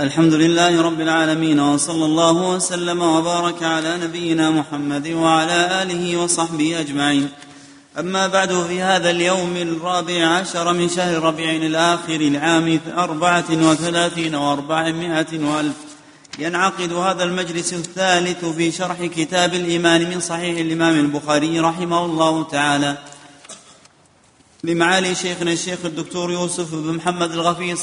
الحمد 0.00 0.34
لله 0.34 0.82
رب 0.82 1.00
العالمين 1.00 1.60
وصلى 1.60 2.04
الله 2.04 2.32
وسلم 2.32 3.02
وبارك 3.02 3.62
على 3.62 3.96
نبينا 3.96 4.50
محمد 4.50 5.08
وعلى 5.08 5.82
آله 5.82 6.16
وصحبه 6.16 6.80
أجمعين. 6.80 7.28
أما 7.98 8.26
بعد 8.26 8.52
في 8.68 8.82
هذا 8.82 9.10
اليوم 9.10 9.56
الرابع 9.56 10.26
عشر 10.26 10.72
من 10.72 10.88
شهر 10.88 11.22
ربيع 11.22 11.50
الآخر 11.50 12.16
لعام 12.18 12.80
أربعة 12.96 13.44
وثلاثين 13.50 14.34
وأربعمائة 14.34 15.44
وألف 15.44 15.76
ينعقد 16.38 16.92
هذا 16.92 17.24
المجلس 17.24 17.72
الثالث 17.72 18.44
في 18.44 18.72
شرح 18.72 19.04
كتاب 19.04 19.54
الإيمان 19.54 20.10
من 20.10 20.20
صحيح 20.20 20.58
الإمام 20.58 21.00
البخاري 21.00 21.60
رحمه 21.60 22.04
الله 22.04 22.44
تعالى. 22.44 22.98
بمعالي 24.64 25.14
شيخنا 25.14 25.52
الشيخ 25.52 25.78
الدكتور 25.84 26.32
يوسف 26.32 26.74
بن 26.74 26.94
محمد 26.94 27.32
الغفيص 27.32 27.80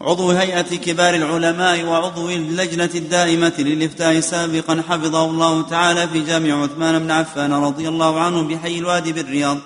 عضو 0.00 0.30
هيئة 0.30 0.76
كبار 0.76 1.14
العلماء 1.14 1.84
وعضو 1.84 2.30
اللجنة 2.30 2.90
الدائمة 2.94 3.52
للإفتاء 3.58 4.20
سابقا 4.20 4.82
حفظه 4.88 5.24
الله 5.24 5.62
تعالى 5.62 6.08
في 6.08 6.20
جامع 6.20 6.62
عثمان 6.62 6.98
بن 6.98 7.10
عفان 7.10 7.52
رضي 7.52 7.88
الله 7.88 8.20
عنه 8.20 8.42
بحي 8.42 8.78
الوادي 8.78 9.12
بالرياض. 9.12 9.58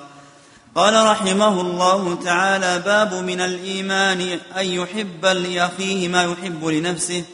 قال 0.75 1.07
رحمه 1.07 1.61
الله 1.61 2.15
تعالى 2.15 2.79
باب 2.79 3.15
من 3.15 3.41
الإيمان 3.41 4.39
أن 4.57 4.67
يحب 4.67 5.27
لأخيه 5.27 6.09
ما 6.09 6.23
يحب 6.23 6.65
لنفسه 6.65 7.25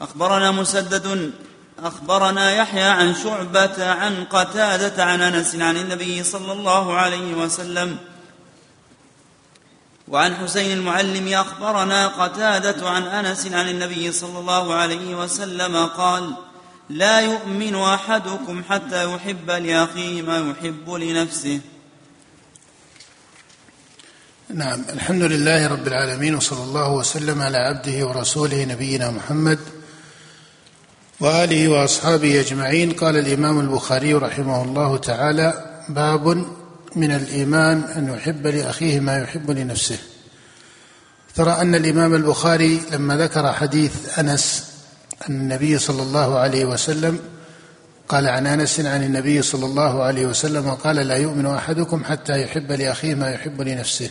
أخبرنا 0.00 0.50
مسدد 0.50 1.32
أخبرنا 1.78 2.56
يحيى 2.56 2.82
عن 2.82 3.14
شعبة 3.14 3.90
عن 3.90 4.24
قتادة 4.24 5.04
عن 5.04 5.22
أنس 5.22 5.54
عن 5.54 5.76
النبي 5.76 6.22
صلى 6.22 6.52
الله 6.52 6.94
عليه 6.94 7.34
وسلم 7.34 7.96
وعن 10.10 10.34
حسين 10.34 10.78
المعلم 10.78 11.28
أخبرنا 11.28 12.08
قتادة 12.08 12.88
عن 12.90 13.02
أنس 13.02 13.46
عن 13.46 13.68
النبي 13.68 14.12
صلى 14.12 14.38
الله 14.38 14.74
عليه 14.74 15.14
وسلم 15.14 15.86
قال 15.86 16.34
لا 16.90 17.20
يؤمن 17.20 17.74
أحدكم 17.74 18.62
حتى 18.68 19.14
يحب 19.14 19.50
لأخيه 19.50 20.22
ما 20.22 20.38
يحب 20.38 20.90
لنفسه. 20.90 21.60
نعم 24.54 24.84
الحمد 24.92 25.22
لله 25.22 25.66
رب 25.66 25.86
العالمين 25.86 26.34
وصلى 26.34 26.64
الله 26.64 26.92
وسلم 26.92 27.42
على 27.42 27.58
عبده 27.58 28.06
ورسوله 28.06 28.64
نبينا 28.64 29.10
محمد 29.10 29.58
وآله 31.20 31.68
وأصحابه 31.68 32.40
أجمعين. 32.40 32.92
قال 32.92 33.16
الإمام 33.16 33.60
البخاري 33.60 34.14
رحمه 34.14 34.62
الله 34.62 34.96
تعالى 34.96 35.82
باب 35.88 36.46
من 36.96 37.10
الإيمان 37.10 37.82
أن 37.82 38.14
يحب 38.14 38.46
لأخيه 38.46 39.00
ما 39.00 39.18
يحب 39.22 39.50
لنفسه. 39.50 39.98
ترى 41.38 41.50
أن 41.50 41.74
الإمام 41.74 42.14
البخاري 42.14 42.82
لما 42.92 43.16
ذكر 43.16 43.52
حديث 43.52 44.18
أنس 44.18 44.64
ان 45.30 45.34
النبي 45.34 45.78
صلى 45.78 46.02
الله 46.02 46.38
عليه 46.38 46.64
وسلم 46.64 47.18
قال 48.08 48.26
عن 48.28 48.46
أنس 48.46 48.80
عن 48.80 49.02
النبي 49.02 49.42
صلى 49.42 49.66
الله 49.66 50.02
عليه 50.02 50.26
وسلم 50.26 50.70
قال 50.70 50.96
لا 50.96 51.16
يؤمن 51.16 51.46
أحدكم 51.46 52.04
حتى 52.04 52.42
يحب 52.42 52.72
لأخيه 52.72 53.14
ما 53.14 53.30
يحب 53.30 53.60
لنفسه. 53.62 54.10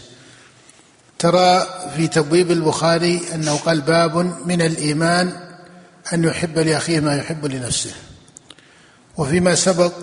ترى 1.19 1.67
في 1.95 2.07
تبويب 2.07 2.51
البخاري 2.51 3.21
أنه 3.33 3.57
قال 3.57 3.81
باب 3.81 4.17
من 4.45 4.61
الإيمان 4.61 5.33
أن 6.13 6.23
يحب 6.23 6.59
لأخيه 6.59 6.99
ما 6.99 7.15
يحب 7.15 7.45
لنفسه. 7.45 7.93
وفيما 9.17 9.55
سبق 9.55 9.93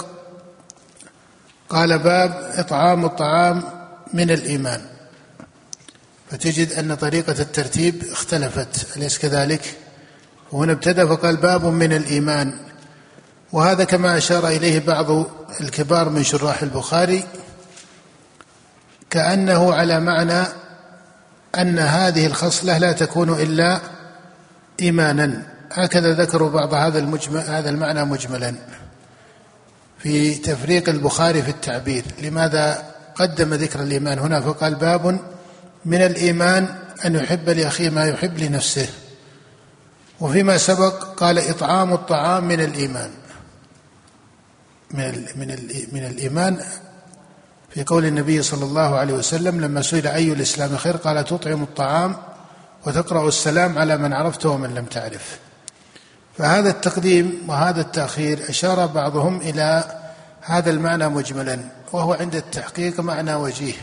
قال 1.68 1.98
باب 1.98 2.52
إطعام 2.54 3.04
الطعام 3.04 3.62
من 4.14 4.30
الإيمان. 4.30 4.93
فتجد 6.34 6.72
أن 6.72 6.94
طريقة 6.94 7.34
الترتيب 7.40 8.02
اختلفت 8.10 8.96
أليس 8.96 9.18
كذلك؟ 9.18 9.74
وهنا 10.52 10.72
ابتدأ 10.72 11.06
فقال 11.06 11.36
باب 11.36 11.64
من 11.64 11.92
الإيمان. 11.92 12.54
وهذا 13.52 13.84
كما 13.84 14.16
أشار 14.16 14.48
إليه 14.48 14.80
بعض 14.80 15.26
الكبار 15.60 16.08
من 16.08 16.24
شراح 16.24 16.62
البخاري 16.62 17.24
كأنه 19.10 19.74
على 19.74 20.00
معنى 20.00 20.46
أن 21.58 21.78
هذه 21.78 22.26
الخصلة 22.26 22.78
لا 22.78 22.92
تكون 22.92 23.30
إلا 23.30 23.80
إيمانا. 24.82 25.42
هكذا 25.72 26.14
ذكروا 26.14 26.50
بعض 26.50 26.74
هذا 26.74 26.98
المجمل 26.98 27.40
هذا 27.40 27.70
المعنى 27.70 28.04
مجملا 28.04 28.54
في 29.98 30.34
تفريق 30.34 30.88
البخاري 30.88 31.42
في 31.42 31.50
التعبير. 31.50 32.04
لماذا 32.22 32.84
قدم 33.14 33.54
ذكر 33.54 33.80
الإيمان 33.80 34.18
هنا؟ 34.18 34.40
فقال 34.40 34.74
باب 34.74 35.33
من 35.84 36.02
الإيمان 36.02 36.74
أن 37.04 37.14
يحب 37.14 37.48
لأخيه 37.48 37.90
ما 37.90 38.06
يحب 38.06 38.38
لنفسه. 38.38 38.88
وفيما 40.20 40.58
سبق 40.58 41.04
قال 41.04 41.38
إطعام 41.38 41.92
الطعام 41.92 42.44
من 42.44 42.60
الإيمان. 42.60 43.10
من 44.90 45.26
من 45.36 45.48
من 45.92 46.04
الإيمان 46.04 46.60
في 47.70 47.84
قول 47.84 48.04
النبي 48.04 48.42
صلى 48.42 48.64
الله 48.64 48.96
عليه 48.98 49.14
وسلم 49.14 49.60
لما 49.60 49.82
سئل 49.82 50.06
أي 50.06 50.32
الإسلام 50.32 50.76
خير 50.76 50.96
قال 50.96 51.24
تطعم 51.24 51.62
الطعام 51.62 52.16
وتقرأ 52.86 53.28
السلام 53.28 53.78
على 53.78 53.96
من 53.96 54.12
عرفته 54.12 54.48
ومن 54.48 54.74
لم 54.74 54.84
تعرف. 54.84 55.38
فهذا 56.38 56.70
التقديم 56.70 57.42
وهذا 57.48 57.80
التأخير 57.80 58.38
أشار 58.48 58.86
بعضهم 58.86 59.40
إلى 59.40 59.84
هذا 60.40 60.70
المعنى 60.70 61.08
مجملا 61.08 61.58
وهو 61.92 62.12
عند 62.12 62.34
التحقيق 62.34 63.00
معنى 63.00 63.34
وجيه. 63.34 63.74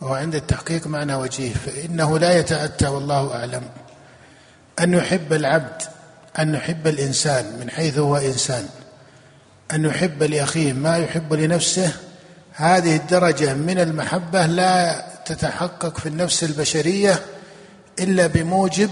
وهو 0.00 0.14
عند 0.14 0.34
التحقيق 0.34 0.86
معنى 0.86 1.14
وجيه 1.14 1.54
فإنه 1.54 2.18
لا 2.18 2.38
يتأتى 2.38 2.86
والله 2.88 3.34
أعلم. 3.34 3.62
أن 4.80 4.94
يحب 4.94 5.32
العبد 5.32 5.82
أن 6.38 6.54
يحب 6.54 6.86
الإنسان 6.86 7.58
من 7.60 7.70
حيث 7.70 7.98
هو 7.98 8.16
إنسان. 8.16 8.68
أن 9.72 9.84
يحب 9.84 10.22
لأخيه 10.22 10.72
ما 10.72 10.96
يحب 10.96 11.32
لنفسه 11.32 11.92
هذه 12.52 12.96
الدرجة 12.96 13.54
من 13.54 13.78
المحبة 13.78 14.46
لا 14.46 15.04
تتحقق 15.26 15.98
في 15.98 16.06
النفس 16.06 16.44
البشرية 16.44 17.20
إلا 18.00 18.26
بموجب 18.26 18.90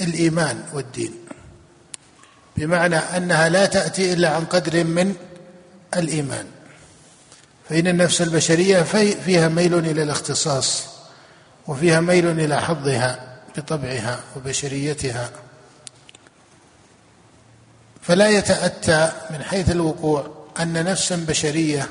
الإيمان 0.00 0.62
والدين. 0.72 1.14
بمعنى 2.56 2.96
أنها 2.96 3.48
لا 3.48 3.66
تأتي 3.66 4.12
إلا 4.12 4.28
عن 4.28 4.44
قدر 4.44 4.84
من 4.84 5.14
الإيمان. 5.96 6.46
فإن 7.68 7.86
النفس 7.86 8.22
البشرية 8.22 8.82
فيها 9.24 9.48
ميل 9.48 9.78
إلى 9.78 10.02
الاختصاص 10.02 10.86
وفيها 11.66 12.00
ميل 12.00 12.40
إلى 12.40 12.60
حظها 12.60 13.38
بطبعها 13.56 14.20
وبشريتها. 14.36 15.30
فلا 18.02 18.28
يتأتى 18.28 19.12
من 19.30 19.42
حيث 19.42 19.70
الوقوع 19.70 20.26
أن 20.60 20.84
نفسا 20.84 21.16
بشرية 21.28 21.88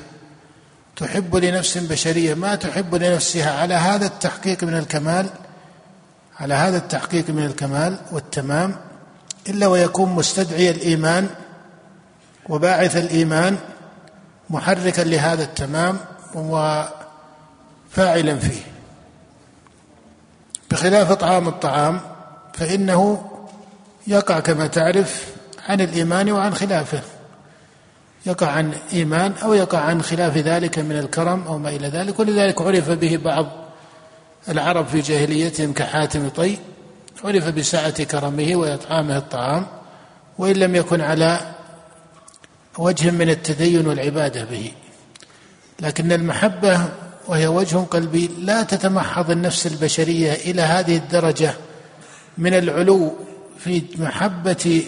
تحب 0.96 1.36
لنفس 1.36 1.78
بشرية 1.78 2.34
ما 2.34 2.54
تحب 2.54 2.94
لنفسها. 2.94 3.60
على 3.60 3.74
هذا 3.74 4.06
التحقيق 4.06 4.64
من 4.64 4.74
الكمال 4.74 5.30
على 6.40 6.54
هذا 6.54 6.76
التحقيق 6.76 7.30
من 7.30 7.46
الكمال 7.46 7.96
والتمام 8.12 8.76
إلا 9.48 9.66
ويكون 9.66 10.12
مستدعي 10.12 10.70
الإيمان 10.70 11.28
وباعث 12.48 12.96
الإيمان 12.96 13.58
محركا 14.50 15.02
لهذا 15.02 15.42
التمام 15.42 15.98
وفاعلا 16.34 18.38
فيه. 18.38 18.62
بخلاف 20.70 21.10
اطعام 21.10 21.48
الطعام 21.48 22.00
فإنه 22.54 23.30
يقع 24.06 24.40
كما 24.40 24.66
تعرف 24.66 25.26
عن 25.68 25.80
الإيمان 25.80 26.32
وعن 26.32 26.54
خلافه. 26.54 27.00
يقع 28.26 28.46
عن 28.46 28.72
إيمان 28.92 29.32
أو 29.42 29.54
يقع 29.54 29.78
عن 29.78 30.02
خلاف 30.02 30.36
ذلك 30.36 30.78
من 30.78 30.98
الكرم 30.98 31.44
أو 31.46 31.58
ما 31.58 31.68
إلى 31.68 31.88
ذلك 31.88 32.18
ولذلك 32.18 32.62
عرف 32.62 32.90
به 32.90 33.16
بعض 33.16 33.46
العرب 34.48 34.86
في 34.86 35.00
جاهليتهم 35.00 35.72
كحاتم 35.72 36.28
طي. 36.28 36.58
عرف 37.24 37.48
بسعة 37.48 38.04
كرمه 38.04 38.56
وإطعامه 38.56 39.16
الطعام 39.16 39.66
وإن 40.38 40.56
لم 40.56 40.76
يكن 40.76 41.00
على 41.00 41.53
وجه 42.78 43.10
من 43.10 43.30
التدين 43.30 43.86
والعبادة 43.86 44.44
به. 44.44 44.72
لكن 45.80 46.12
المحبة 46.12 46.88
وهي 47.28 47.46
وجه 47.46 47.76
قلبي 47.76 48.30
لا 48.38 48.62
تتمحض 48.62 49.30
النفس 49.30 49.66
البشرية 49.66 50.32
إلى 50.32 50.62
هذه 50.62 50.96
الدرجة 50.96 51.54
من 52.38 52.54
العلو 52.54 53.14
في 53.58 53.82
محبة 53.96 54.82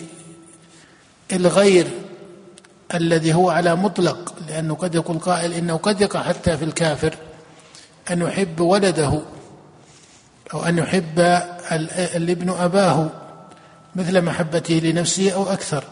الغير 1.33 1.87
الذي 2.95 3.35
هو 3.35 3.51
على 3.51 3.77
مطلق 3.77 4.35
لأنه 4.49 4.75
قد 4.75 4.95
يقول 4.95 5.19
قائل 5.19 5.53
إنه 5.53 5.77
قد 5.77 6.01
يقع 6.01 6.23
حتى 6.23 6.57
في 6.57 6.65
الكافر 6.65 7.15
أن 8.11 8.23
يحب 8.23 8.61
ولده 8.61 9.23
أو 10.55 10.65
أن 10.65 10.79
يحب 10.79 11.21
الابن 12.17 12.51
أباه 12.51 13.11
مثل 13.97 14.23
محبته 14.23 14.75
لنفسه 14.75 15.31
أو 15.31 15.53
أكثر. 15.53 15.85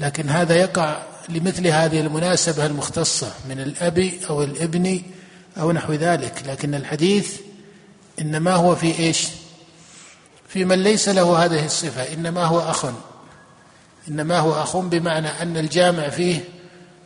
لكن 0.00 0.28
هذا 0.28 0.56
يقع 0.56 1.02
لمثل 1.28 1.66
هذه 1.66 2.00
المناسبة 2.00 2.66
المختصة 2.66 3.32
من 3.48 3.60
الأب 3.60 4.12
أو 4.30 4.42
الابن 4.42 5.02
أو 5.60 5.72
نحو 5.72 5.92
ذلك 5.92 6.42
لكن 6.46 6.74
الحديث 6.74 7.40
إنما 8.20 8.54
هو 8.54 8.74
في 8.74 8.98
إيش؟ 8.98 9.28
في 10.48 10.64
من 10.64 10.82
ليس 10.82 11.08
له 11.08 11.44
هذه 11.44 11.66
الصفة 11.66 12.12
إنما 12.12 12.44
هو 12.44 12.60
أخ. 12.60 12.86
إنما 14.08 14.38
هو 14.38 14.62
أخ 14.62 14.76
بمعنى 14.76 15.28
أن 15.28 15.56
الجامع 15.56 16.08
فيه 16.08 16.44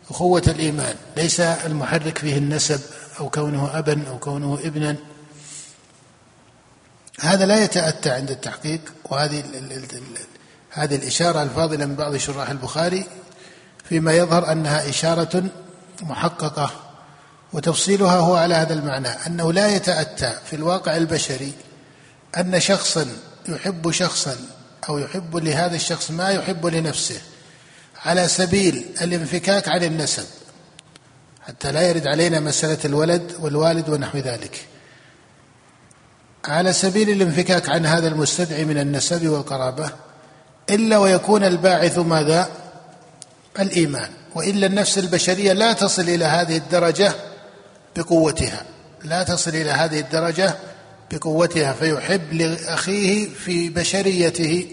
أخوة 0.09 0.43
الإيمان 0.47 0.95
ليس 1.17 1.39
المحرك 1.39 2.17
فيه 2.17 2.37
النسب 2.37 2.81
أو 3.19 3.29
كونه 3.29 3.77
أبا 3.77 4.07
أو 4.09 4.19
كونه 4.19 4.59
ابنا. 4.63 4.95
هذا 7.19 7.45
لا 7.45 7.63
يتأتى 7.63 8.09
عند 8.09 8.31
التحقيق 8.31 8.81
وهذه 9.05 9.43
هذه 10.75 10.95
الإشارة 10.95 11.43
الفاضلة 11.43 11.85
من 11.85 11.95
بعض 11.95 12.15
شراح 12.15 12.49
البخاري 12.49 13.05
فيما 13.89 14.13
يظهر 14.13 14.51
أنها 14.51 14.89
إشارة 14.89 15.43
محققة 16.01 16.71
وتفصيلها 17.53 18.15
هو 18.15 18.35
على 18.35 18.55
هذا 18.55 18.73
المعنى 18.73 19.07
أنه 19.07 19.53
لا 19.53 19.75
يتأتى 19.75 20.33
في 20.45 20.55
الواقع 20.55 20.97
البشري 20.97 21.53
أن 22.37 22.59
شخصا 22.59 23.07
يحب 23.47 23.91
شخصا 23.91 24.35
أو 24.89 24.97
يحب 24.97 25.35
لهذا 25.37 25.75
الشخص 25.75 26.11
ما 26.11 26.29
يحب 26.29 26.65
لنفسه 26.65 27.21
على 28.05 28.27
سبيل 28.27 28.85
الانفكاك 29.01 29.69
عن 29.69 29.83
النسب 29.83 30.25
حتى 31.47 31.71
لا 31.71 31.81
يرد 31.81 32.07
علينا 32.07 32.39
مسألة 32.39 32.79
الولد 32.85 33.35
والوالد 33.39 33.89
ونحو 33.89 34.17
ذلك. 34.17 34.65
على 36.45 36.73
سبيل 36.73 37.09
الانفكاك 37.09 37.69
عن 37.69 37.85
هذا 37.85 38.07
المستدعي 38.07 38.65
من 38.65 38.77
النسب 38.77 39.27
والقرابة 39.27 40.04
إلا 40.69 40.97
ويكون 40.97 41.43
الباعث 41.43 41.97
ماذا؟ 41.99 42.49
الإيمان. 43.59 44.09
وإلا 44.35 44.67
النفس 44.67 44.97
البشرية 44.97 45.53
لا 45.53 45.73
تصل 45.73 46.01
إلى 46.01 46.25
هذه 46.25 46.57
الدرجة 46.57 47.13
بقوتها. 47.95 48.65
لا 49.03 49.23
تصل 49.23 49.51
إلى 49.51 49.71
هذه 49.71 49.99
الدرجة 49.99 50.55
بقوتها 51.11 51.73
فيحب 51.73 52.33
لأخيه 52.33 53.29
في 53.29 53.69
بشريته 53.69 54.67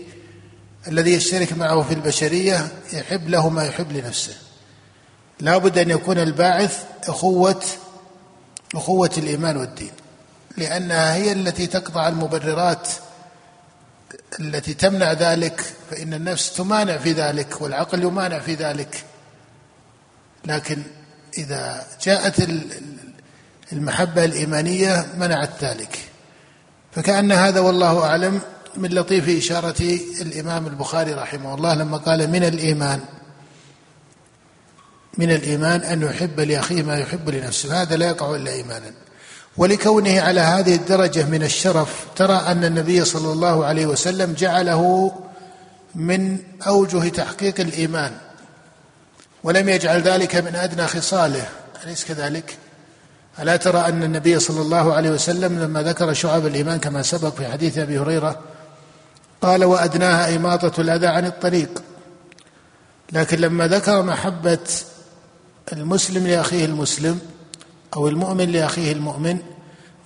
الذي 0.89 1.15
يشترك 1.15 1.53
معه 1.53 1.83
في 1.83 1.95
البشرية 1.95 2.69
يحب 2.93 3.29
له 3.29 3.49
ما 3.49 3.65
يحب 3.65 3.93
لنفسه. 3.93 4.35
لا 5.41 5.59
بد 5.59 5.79
أن 5.79 5.91
يكون 5.91 6.19
الباعث 6.19 6.85
أخوة 7.09 7.63
أخوة 8.75 9.11
الإيمان 9.19 9.57
والدين. 9.57 9.91
لأنها 10.57 11.15
هي 11.15 11.33
التي 11.33 11.67
تقطع 11.67 12.09
المبررات 12.09 12.89
التي 14.41 14.75
تمنع 14.75 15.13
ذلك 15.13 15.75
فإن 15.91 16.15
النفس 16.15 16.53
تمانع 16.53 16.97
في 16.97 17.13
ذلك 17.13 17.63
والعقل 17.63 18.03
يمانع 18.03 18.39
في 18.39 18.55
ذلك. 18.55 19.05
لكن 20.45 20.83
إذا 21.39 21.87
جاءت 22.03 22.49
المحبة 23.73 24.25
الإيمانية 24.25 25.07
منعت 25.17 25.65
ذلك. 25.65 25.99
فكأن 26.93 27.33
هذا 27.33 27.61
والله 27.61 28.05
أعلم 28.05 28.41
من 28.77 28.95
لطيف 28.95 29.29
إشارة 29.29 29.99
الإمام 30.21 30.67
البخاري 30.67 31.13
رحمه 31.13 31.55
الله 31.55 31.75
لما 31.75 31.97
قال 31.97 32.31
من 32.31 32.45
الإيمان 32.45 33.01
من 35.19 35.31
الإيمان 35.31 35.81
أن 35.81 36.03
يحب 36.03 36.41
لأخيه 36.41 36.83
ما 36.83 36.99
يحب 36.99 37.29
لنفسه. 37.29 37.83
هذا 37.83 37.97
لا 37.97 38.07
يقع 38.07 38.35
إلا 38.35 38.51
إيمانا. 38.51 38.93
ولكونه 39.57 40.21
على 40.21 40.41
هذه 40.41 40.75
الدرجة 40.75 41.25
من 41.25 41.43
الشرف 41.43 42.07
ترى 42.17 42.35
أن 42.35 42.65
النبي 42.65 43.05
صلى 43.05 43.33
الله 43.33 43.65
عليه 43.65 43.87
وسلم 43.87 44.33
جعله 44.33 45.13
من 45.95 46.39
أوجه 46.67 47.09
تحقيق 47.09 47.61
الإيمان 47.61 48.13
ولم 49.45 49.69
يجعل 49.69 50.03
ذلك 50.03 50.37
من 50.37 50.57
أدنى 50.57 50.87
خصاله 50.87 51.49
أليس 51.85 52.05
كذلك؟ 52.05 52.57
ألا 53.39 53.57
ترى 53.57 53.79
أن 53.79 54.03
النبي 54.03 54.39
صلى 54.39 54.61
الله 54.61 54.95
عليه 54.95 55.11
وسلم 55.11 55.61
لما 55.61 55.83
ذكر 55.83 56.13
شعب 56.13 56.47
الإيمان 56.47 56.79
كما 56.79 57.03
سبق 57.03 57.35
في 57.35 57.49
حديث 57.49 57.79
أبي 57.79 57.99
هريرة 57.99 58.41
قال 59.43 59.65
وأدناها 59.65 60.37
إماطة 60.37 60.81
الأذى 60.81 61.07
عن 61.07 61.27
الطريق 61.27 61.83
لكن 63.13 63.39
لما 63.39 63.69
ذكر 63.69 64.03
محبة 64.03 64.59
المسلم 65.73 66.27
لأخيه 66.27 66.65
المسلم 66.65 67.21
أو 67.97 68.09
المؤمن 68.09 68.51
لأخيه 68.51 68.93
المؤمن 68.93 69.39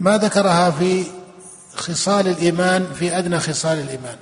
ما 0.01 0.19
ذكرها 0.19 0.71
في 0.71 1.05
خصال 1.75 2.29
الإيمان 2.29 2.87
في 2.95 3.19
أدنى 3.19 3.39
خصال 3.39 3.79
الإيمان. 3.79 4.17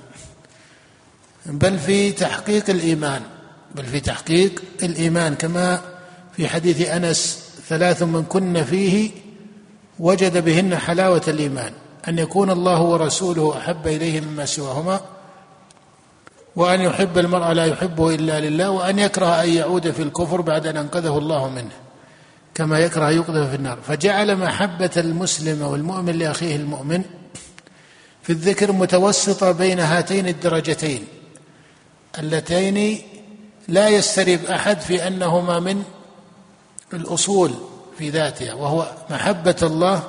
بل 1.45 1.79
في 1.79 2.11
تحقيق 2.11 2.69
الإيمان 2.69 3.21
بل 3.75 3.85
في 3.85 3.99
تحقيق 3.99 4.61
الإيمان. 4.83 5.35
كما 5.35 5.81
في 6.33 6.47
حديث 6.47 6.89
أنس 6.89 7.39
ثلاث 7.67 8.03
من 8.03 8.23
كن 8.23 8.63
فيه 8.63 9.11
وجد 9.99 10.45
بهن 10.45 10.77
حلاوة 10.77 11.21
الإيمان 11.27 11.71
أن 12.07 12.19
يكون 12.19 12.51
الله 12.51 12.81
ورسوله 12.81 13.57
أحب 13.57 13.87
إليه 13.87 14.21
مما 14.21 14.45
سواهما 14.45 15.01
وأن 16.55 16.81
يحب 16.81 17.17
المرء 17.17 17.51
لا 17.51 17.65
يحبه 17.65 18.15
إلا 18.15 18.39
لله 18.39 18.69
وأن 18.69 18.99
يكره 18.99 19.43
أن 19.43 19.49
يعود 19.49 19.91
في 19.91 20.01
الكفر 20.01 20.41
بعد 20.41 20.67
أن 20.67 20.77
أنقذه 20.77 21.17
الله 21.17 21.49
منه. 21.49 21.71
كما 22.55 22.79
يكره 22.79 23.09
يقذف 23.09 23.49
في 23.49 23.55
النار. 23.55 23.79
فجعل 23.87 24.35
محبة 24.35 24.91
المسلم 24.97 25.61
والمؤمن 25.61 26.17
لأخيه 26.17 26.55
المؤمن 26.55 27.03
في 28.23 28.29
الذكر 28.29 28.71
متوسطة 28.71 29.51
بين 29.51 29.79
هاتين 29.79 30.27
الدرجتين. 30.27 31.07
اللتين 32.19 33.01
لا 33.67 33.89
يسترب 33.89 34.45
أحد 34.45 34.79
في 34.79 35.07
أنهما 35.07 35.59
من 35.59 35.83
الأصول 36.93 37.53
في 37.97 38.09
ذاتها 38.09 38.53
وهو 38.53 38.91
محبة 39.09 39.55
الله 39.63 40.03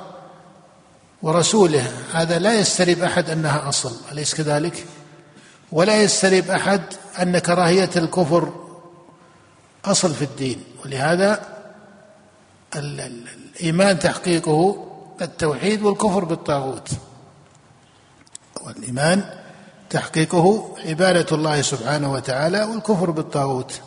ورسوله. 1.21 1.91
هذا 2.13 2.39
لا 2.39 2.59
يسترب 2.59 2.99
أحد 2.99 3.29
أنها 3.29 3.69
أصل 3.69 3.91
أليس 4.11 4.35
كذلك؟ 4.35 4.85
ولا 5.71 6.01
يسترب 6.01 6.49
أحد 6.49 6.81
أن 7.21 7.37
كراهية 7.37 7.89
الكفر 7.95 8.53
أصل 9.85 10.13
في 10.13 10.21
الدين. 10.21 10.63
ولهذا 10.85 11.56
الإيمان 12.75 13.99
تحقيقه 13.99 14.87
التوحيد 15.21 15.81
والكفر 15.81 16.23
بالطاغوت. 16.25 16.89
والإيمان 18.61 19.23
تحقيقه 19.89 20.75
عبادة 20.85 21.35
الله 21.35 21.61
سبحانه 21.61 22.11
وتعالى 22.11 22.63
والكفر 22.63 23.11
بالطاغوت. 23.11 23.81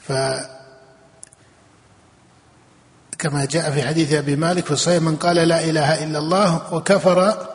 ف 0.00 0.12
كما 3.18 3.44
جاء 3.44 3.70
في 3.70 3.82
حديث 3.82 4.12
أبي 4.12 4.36
مالك 4.36 4.64
في 4.64 4.70
الصحيح 4.70 5.02
من 5.02 5.16
قال 5.16 5.36
لا 5.36 5.64
إله 5.64 6.04
إلا 6.04 6.18
الله 6.18 6.74
وكفر 6.74 7.46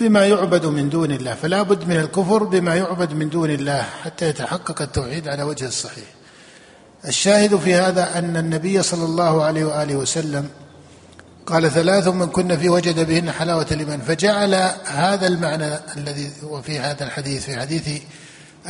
بما 0.00 0.26
يعبد 0.26 0.66
من 0.66 0.90
دون 0.90 1.10
الله. 1.10 1.34
فلا 1.34 1.62
بد 1.62 1.88
من 1.88 1.96
الكفر 1.96 2.44
بما 2.44 2.74
يعبد 2.74 3.12
من 3.12 3.28
دون 3.28 3.50
الله 3.50 3.82
حتى 3.82 4.28
يتحقق 4.28 4.82
التوحيد 4.82 5.28
على 5.28 5.42
وجه 5.42 5.66
الصحيح. 5.66 6.23
الشاهد 7.08 7.56
في 7.56 7.74
هذا 7.74 8.18
أن 8.18 8.36
النبي 8.36 8.82
صلى 8.82 9.04
الله 9.04 9.44
عليه 9.44 9.64
وآله 9.64 9.96
وسلم 9.96 10.48
قال 11.46 11.70
ثلاث 11.70 12.08
من 12.08 12.26
كن 12.26 12.56
في 12.56 12.68
وجد 12.68 13.06
بهن 13.06 13.30
حلاوة 13.30 13.66
الإيمان 13.70 14.00
فجعل 14.00 14.54
هذا 14.84 15.26
المعنى 15.26 15.78
الذي 15.96 16.30
هو 16.44 16.62
في 16.62 16.78
هذا 16.78 17.04
الحديث 17.04 17.44
في 17.44 17.60
حديث 17.60 18.02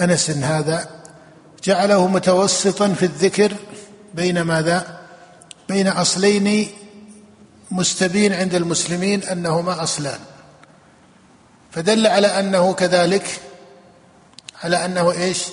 أنس 0.01 0.31
هذا 0.31 0.89
جعله 1.65 2.07
متوسطا 2.09 2.89
في 2.89 3.03
الذكر 3.03 3.53
بين 4.15 4.41
ماذا؟ 4.41 5.01
بين 5.69 5.89
أصلين 5.89 6.69
مستبين 7.71 8.33
عند 8.33 8.55
المسلمين 8.55 9.23
أنهما 9.23 9.83
أصلان 9.83 10.19
فدل 11.71 12.07
على 12.07 12.27
أنه 12.27 12.73
كذلك 12.73 13.41
على 14.65 14.85
أنه 14.85 15.13
إيش؟ 15.13 15.45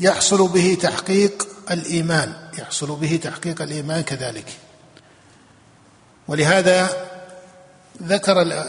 يحصل 0.00 0.48
به 0.48 0.78
تحقيق 0.82 1.55
الإيمان 1.70 2.32
يحصل 2.58 2.96
به 2.96 3.20
تحقيق 3.22 3.62
الإيمان 3.62 4.00
كذلك. 4.00 4.46
ولهذا 6.28 7.06
ذكر 8.02 8.66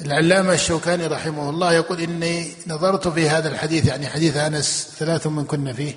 العلامة 0.00 0.52
الشوكاني 0.52 1.06
رحمه 1.06 1.50
الله 1.50 1.72
يقول 1.72 2.00
إني 2.00 2.52
نظرت 2.66 3.08
في 3.08 3.28
هذا 3.28 3.48
الحديث 3.48 3.86
يعني 3.86 4.06
حديث 4.06 4.36
أنس 4.36 4.88
ثلاث 4.98 5.26
من 5.26 5.44
كنا 5.44 5.72
فيه 5.72 5.94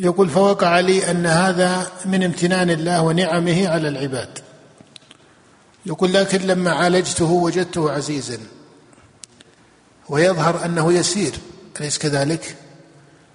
يقول 0.00 0.30
فوقع 0.30 0.80
لي 0.80 1.10
أن 1.10 1.26
هذا 1.26 1.92
من 2.04 2.22
امتنان 2.22 2.70
الله 2.70 3.02
ونعمه 3.02 3.68
على 3.68 3.88
العباد. 3.88 4.38
يقول 5.86 6.12
لكن 6.12 6.38
لما 6.38 6.72
عالجته 6.72 7.24
وجدته 7.24 7.92
عزيزا. 7.92 8.38
ويظهر 10.08 10.64
أنه 10.64 10.92
يسير 10.92 11.38
أليس 11.80 11.98
كذلك؟ 11.98 12.56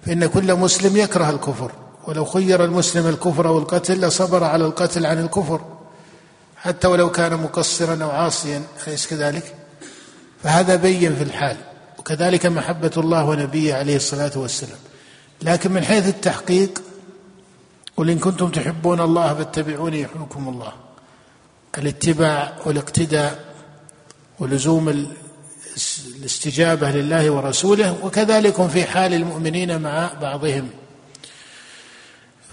فإن 0.06 0.26
كل 0.26 0.54
مسلم 0.54 0.96
يكره 0.96 1.30
الكفر 1.30 1.72
ولو 2.06 2.24
خير 2.24 2.64
المسلم 2.64 3.06
الكفر 3.06 3.48
أو 3.48 3.58
القتل 3.58 4.00
لصبر 4.00 4.44
على 4.44 4.64
القتل 4.64 5.06
عن 5.06 5.18
الكفر. 5.18 5.60
حتى 6.56 6.86
ولو 6.86 7.10
كان 7.10 7.42
مقصرا 7.42 8.04
أو 8.04 8.10
عاصيا 8.10 8.62
أليس 8.86 9.06
كذلك؟ 9.06 9.54
فهذا 10.42 10.76
بين 10.76 11.16
في 11.16 11.22
الحال 11.22 11.56
وكذلك 11.98 12.46
محبة 12.46 12.90
الله 12.96 13.24
ونبيه 13.24 13.74
عليه 13.74 13.96
الصلاة 13.96 14.32
والسلام. 14.36 14.78
لكن 15.42 15.72
من 15.72 15.84
حيث 15.84 16.08
التحقيق 16.08 16.82
قل 17.96 18.10
إن 18.10 18.18
كنتم 18.18 18.48
تحبون 18.48 19.00
الله 19.00 19.34
فاتبعوني 19.34 20.00
يحبكم 20.00 20.48
الله. 20.48 20.72
الاتباع 21.78 22.52
والاقتداء 22.66 23.44
ولزوم 24.38 24.88
الاستجابة 26.16 26.90
لله 26.90 27.30
ورسوله 27.30 27.98
وكذلك 28.02 28.66
في 28.66 28.84
حال 28.84 29.14
المؤمنين 29.14 29.80
مع 29.80 30.10
بعضهم. 30.20 30.70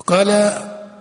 قال 0.08 0.30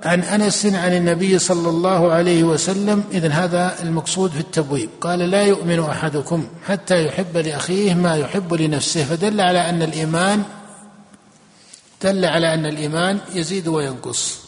عن 0.04 0.20
أنس 0.22 0.66
عن 0.66 0.96
النبي 0.96 1.38
صلى 1.38 1.68
الله 1.68 2.12
عليه 2.12 2.44
وسلم 2.44 3.04
إذن 3.12 3.32
هذا 3.32 3.82
المقصود 3.82 4.30
في 4.30 4.40
التبويب. 4.40 4.88
قال 5.00 5.18
لا 5.18 5.42
يؤمن 5.42 5.80
أحدكم 5.80 6.48
حتى 6.66 7.06
يحب 7.06 7.36
لأخيه 7.36 7.94
ما 7.94 8.16
يحب 8.16 8.54
لنفسه. 8.54 9.04
فدل 9.04 9.40
على 9.40 9.68
أن 9.68 9.82
الإيمان 9.82 10.42
دل 12.02 12.24
على 12.24 12.54
أن 12.54 12.66
الإيمان 12.66 13.18
يزيد 13.34 13.68
وينقص. 13.68 14.38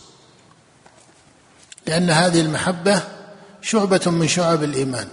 لأن 1.86 2.10
هذه 2.10 2.40
المحبة 2.40 3.02
شعبة 3.62 4.00
من 4.06 4.28
شعب 4.28 4.62
الإيمان. 4.62 5.08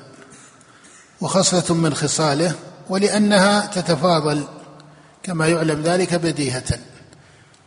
وخصلة 1.22 1.76
من 1.76 1.94
خصاله 1.94 2.56
ولأنها 2.90 3.66
تتفاضل 3.66 4.44
كما 5.24 5.48
يعلم 5.48 5.82
ذلك 5.82 6.16
بديهة. 6.16 6.80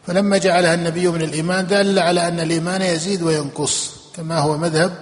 فلما 0.07 0.39
جعلها 0.39 0.75
النبي 0.75 1.09
من 1.09 1.23
الإيمان 1.23 1.67
دل 1.67 1.99
على 1.99 2.29
أن 2.29 2.41
الإيمان 2.41 2.83
يزيد 2.83 3.23
وينقص 3.23 3.91
كما 4.17 4.39
هو 4.39 4.59
مذهب 4.59 4.93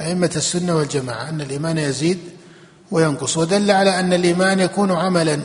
أئمة 0.00 0.30
السنة 0.36 0.76
والجماعة 0.76 1.28
أن 1.28 1.40
الإيمان 1.40 1.78
يزيد 1.78 2.18
وينقص. 2.90 3.36
ودل 3.36 3.70
على 3.70 4.00
أن 4.00 4.12
الإيمان 4.12 4.60
يكون 4.60 4.92
عملا 4.92 5.40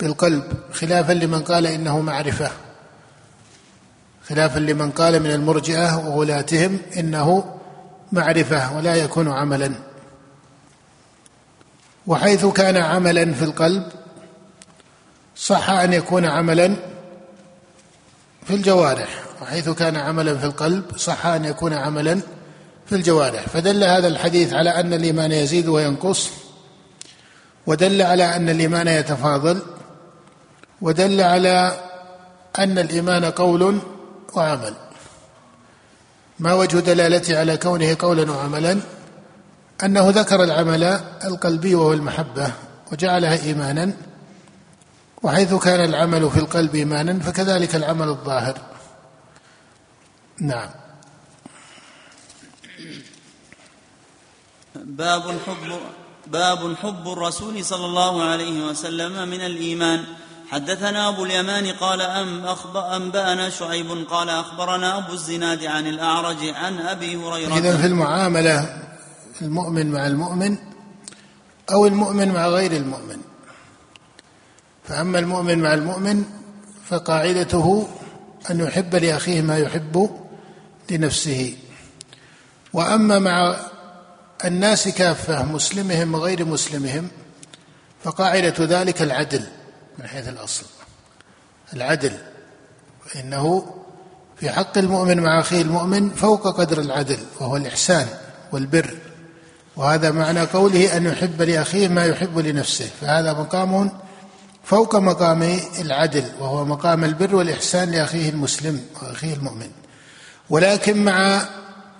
بالقلب 0.00 0.44
خلافا 0.72 1.12
لمن 1.12 1.42
قال 1.42 1.66
إنه 1.66 2.00
معرفة. 2.00 2.50
خلافا 4.28 4.58
لمن 4.58 4.90
قال 4.90 5.20
من 5.22 5.30
المرجئة 5.30 5.96
وغلاتهم 5.96 6.78
إنه 6.96 7.44
معرفة 8.12 8.76
ولا 8.76 8.94
يكون 8.94 9.28
عملا. 9.28 9.87
وحيث 12.08 12.46
كان 12.46 12.76
عملا 12.76 13.32
في 13.32 13.44
القلب 13.44 13.82
صح 15.36 15.70
أن 15.70 15.92
يكون 15.92 16.24
عملا 16.24 16.76
في 18.46 18.54
الجوارح. 18.54 19.22
وحيث 19.42 19.68
كان 19.68 19.96
عملا 19.96 20.38
في 20.38 20.44
القلب 20.46 20.96
صح 20.96 21.26
أن 21.26 21.44
يكون 21.44 21.72
عملا 21.72 22.20
في 22.86 22.94
الجوارح. 22.94 23.48
فدل 23.48 23.84
هذا 23.84 24.08
الحديث 24.08 24.52
على 24.52 24.70
أن 24.70 24.92
الإيمان 24.92 25.32
يزيد 25.32 25.68
وينقص 25.68 26.30
ودل 27.66 28.02
على 28.02 28.36
أن 28.36 28.48
الإيمان 28.48 28.88
يتفاضل 28.88 29.62
ودل 30.80 31.20
على 31.20 31.80
أن 32.58 32.78
الإيمان 32.78 33.24
قول 33.24 33.78
وعمل. 34.34 34.74
ما 36.38 36.54
وجه 36.54 36.76
دلالته 36.76 37.38
على 37.38 37.56
كونه 37.56 37.96
قولا 37.98 38.32
وعملا؟ 38.32 38.80
أنه 39.84 40.10
ذكر 40.10 40.44
العمل 40.44 40.84
القلبي 41.24 41.74
وهو 41.74 41.92
المحبة 41.92 42.52
وجعلها 42.92 43.42
إيمانا 43.42 43.92
وحيث 45.22 45.54
كان 45.54 45.84
العمل 45.84 46.30
في 46.30 46.36
القلب 46.36 46.74
إيمانا 46.74 47.20
فكذلك 47.20 47.74
العمل 47.74 48.08
الظاهر. 48.08 48.58
نعم. 50.40 50.70
باب 54.74 55.28
الحب 55.30 55.78
باب 56.26 56.74
حب 56.76 57.08
الرسول 57.08 57.64
صلى 57.64 57.86
الله 57.86 58.22
عليه 58.22 58.66
وسلم 58.66 59.28
من 59.28 59.40
الإيمان. 59.40 60.04
حدثنا 60.50 61.08
أبو 61.08 61.24
اليمان 61.24 61.66
قال 61.66 62.00
أم 62.00 62.46
أنبأنا 62.76 63.50
شعيب 63.50 64.06
قال 64.10 64.28
أخبرنا 64.28 64.98
أبو 64.98 65.12
الزناد 65.12 65.64
عن 65.64 65.86
الأعرج 65.86 66.44
عن 66.54 66.78
أبي 66.78 67.16
هريرة. 67.16 67.58
اذا 67.58 67.76
في 67.76 67.86
المعاملة 67.86 68.87
المؤمن 69.42 69.92
مع 69.92 70.06
المؤمن 70.06 70.56
أو 71.70 71.86
المؤمن 71.86 72.28
مع 72.28 72.48
غير 72.48 72.72
المؤمن. 72.72 73.18
فأما 74.84 75.18
المؤمن 75.18 75.58
مع 75.58 75.74
المؤمن 75.74 76.24
فقاعدته 76.88 77.88
أن 78.50 78.60
يحب 78.60 78.94
لأخيه 78.94 79.42
ما 79.42 79.58
يحب 79.58 80.10
لنفسه. 80.90 81.56
وأما 82.72 83.18
مع 83.18 83.56
الناس 84.44 84.88
كافة 84.88 85.44
مسلمهم 85.44 86.14
وغير 86.14 86.44
مسلمهم 86.44 87.08
فقاعدة 88.04 88.54
ذلك 88.58 89.02
العدل 89.02 89.44
من 89.98 90.06
حيث 90.06 90.28
الأصل. 90.28 90.66
العدل 91.74 92.12
فإنه 93.06 93.74
في 94.36 94.50
حق 94.50 94.78
المؤمن 94.78 95.20
مع 95.20 95.40
أخيه 95.40 95.62
المؤمن 95.62 96.10
فوق 96.10 96.60
قدر 96.60 96.80
العدل 96.80 97.18
وهو 97.40 97.56
الإحسان 97.56 98.06
والبر. 98.52 99.07
وهذا 99.78 100.10
معنى 100.10 100.40
قوله 100.40 100.96
أن 100.96 101.06
يحب 101.06 101.42
لأخيه 101.42 101.88
ما 101.88 102.04
يحب 102.04 102.38
لنفسه 102.38 102.88
فهذا 103.00 103.32
مقام 103.32 103.90
فوق 104.64 104.96
مقام 104.96 105.58
العدل 105.78 106.24
وهو 106.40 106.64
مقام 106.64 107.04
البر 107.04 107.36
والإحسان 107.36 107.90
لأخيه 107.90 108.28
المسلم 108.28 108.80
وأخيه 109.02 109.34
المؤمن. 109.34 109.70
ولكن 110.50 111.04
مع 111.04 111.42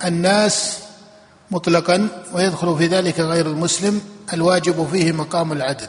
الناس 0.05 0.79
مطلقا 1.51 2.09
ويدخل 2.33 2.79
في 2.79 2.87
ذلك 2.87 3.21
غير 3.21 3.47
المسلم 3.47 4.01
الواجب 4.33 4.89
فيه 4.93 5.13
مقام 5.13 5.53
العدل. 5.53 5.89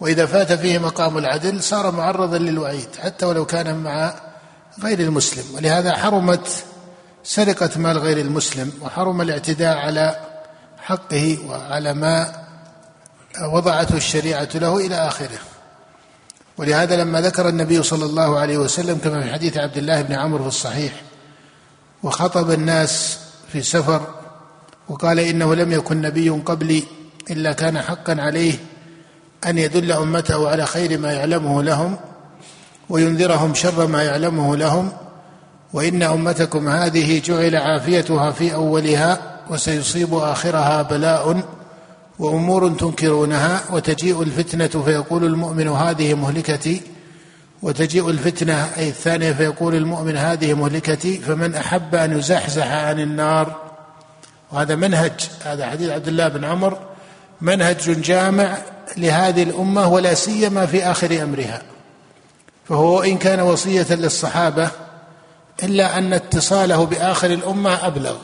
وإذا 0.00 0.26
فات 0.26 0.52
فيه 0.52 0.78
مقام 0.78 1.18
العدل 1.18 1.62
صار 1.62 1.90
معرضا 1.90 2.38
للوعيد 2.38 2.88
حتى 2.98 3.26
ولو 3.26 3.46
كان 3.46 3.76
مع 3.76 4.14
غير 4.82 5.00
المسلم. 5.00 5.44
ولهذا 5.54 5.92
حرمت 5.92 6.64
سرقة 7.24 7.70
مال 7.76 7.98
غير 7.98 8.18
المسلم 8.18 8.72
وحرم 8.82 9.20
الاعتداء 9.20 9.76
على 9.76 10.33
حقه 10.84 11.38
وعلى 11.48 11.94
ما 11.94 12.32
وضعته 13.42 13.96
الشريعة 13.96 14.48
له 14.54 14.76
إلى 14.76 14.94
آخره. 14.94 15.38
ولهذا 16.58 16.96
لما 16.96 17.20
ذكر 17.20 17.48
النبي 17.48 17.82
صلى 17.82 18.04
الله 18.04 18.38
عليه 18.38 18.58
وسلم 18.58 18.98
كما 18.98 19.22
في 19.22 19.32
حديث 19.32 19.56
عبد 19.56 19.76
الله 19.76 20.02
بن 20.02 20.14
عمرو 20.14 20.42
في 20.42 20.48
الصحيح 20.48 20.92
وخطب 22.02 22.50
الناس 22.50 23.18
في 23.52 23.62
سفر 23.62 24.06
وقال 24.88 25.18
إنه 25.18 25.54
لم 25.54 25.72
يكن 25.72 26.00
نبي 26.00 26.30
قبلي 26.30 26.82
إلا 27.30 27.52
كان 27.52 27.82
حقا 27.82 28.16
عليه 28.20 28.54
أن 29.46 29.58
يدل 29.58 29.92
أمته 29.92 30.48
على 30.48 30.66
خير 30.66 30.98
ما 30.98 31.12
يعلمه 31.12 31.62
لهم 31.62 31.96
وينذرهم 32.88 33.54
شر 33.54 33.86
ما 33.86 34.02
يعلمه 34.02 34.56
لهم 34.56 34.92
وإن 35.72 36.02
أمتكم 36.02 36.68
هذه 36.68 37.20
جعل 37.20 37.56
عافيتها 37.56 38.30
في 38.30 38.54
أولها 38.54 39.33
وسيصيب 39.50 40.14
آخرها 40.14 40.82
بلاء 40.82 41.42
وأمور 42.18 42.70
تنكرونها 42.70 43.60
وتجيء 43.70 44.22
الفتنة 44.22 44.82
فيقول 44.82 45.24
المؤمن 45.24 45.68
هذه 45.68 46.14
مهلكتي 46.14 46.82
وتجيء 47.62 48.10
الفتنة 48.10 48.68
أي 48.76 48.88
الثانية 48.88 49.32
فيقول 49.32 49.74
المؤمن 49.74 50.16
هذه 50.16 50.54
مهلكتي 50.54 51.18
فمن 51.18 51.54
أحب 51.54 51.94
أن 51.94 52.18
يزحزح 52.18 52.66
عن 52.66 53.00
النار 53.00 53.56
وهذا 54.52 54.74
منهج 54.74 55.12
هذا 55.44 55.66
حديث 55.66 55.90
عبد 55.90 56.08
الله 56.08 56.28
بن 56.28 56.44
عمر 56.44 56.78
منهج 57.40 58.00
جامع 58.00 58.58
لهذه 58.96 59.42
الأمة 59.42 59.88
ولا 59.88 60.14
سيما 60.14 60.66
في 60.66 60.84
آخر 60.84 61.22
أمرها 61.22 61.62
فهو 62.64 63.02
إن 63.02 63.18
كان 63.18 63.40
وصية 63.40 63.86
للصحابة 63.90 64.70
إلا 65.62 65.98
أن 65.98 66.12
اتصاله 66.12 66.86
بآخر 66.86 67.30
الأمة 67.30 67.86
أبلغ. 67.86 68.16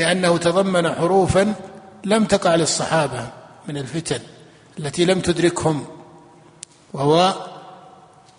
لأنه 0.00 0.38
تضمن 0.38 0.94
حروفا 0.94 1.54
لم 2.04 2.24
تقع 2.24 2.54
للصحابة 2.54 3.28
من 3.68 3.76
الفتن 3.76 4.20
التي 4.78 5.04
لم 5.04 5.20
تدركهم 5.20 5.86
وهو 6.92 7.46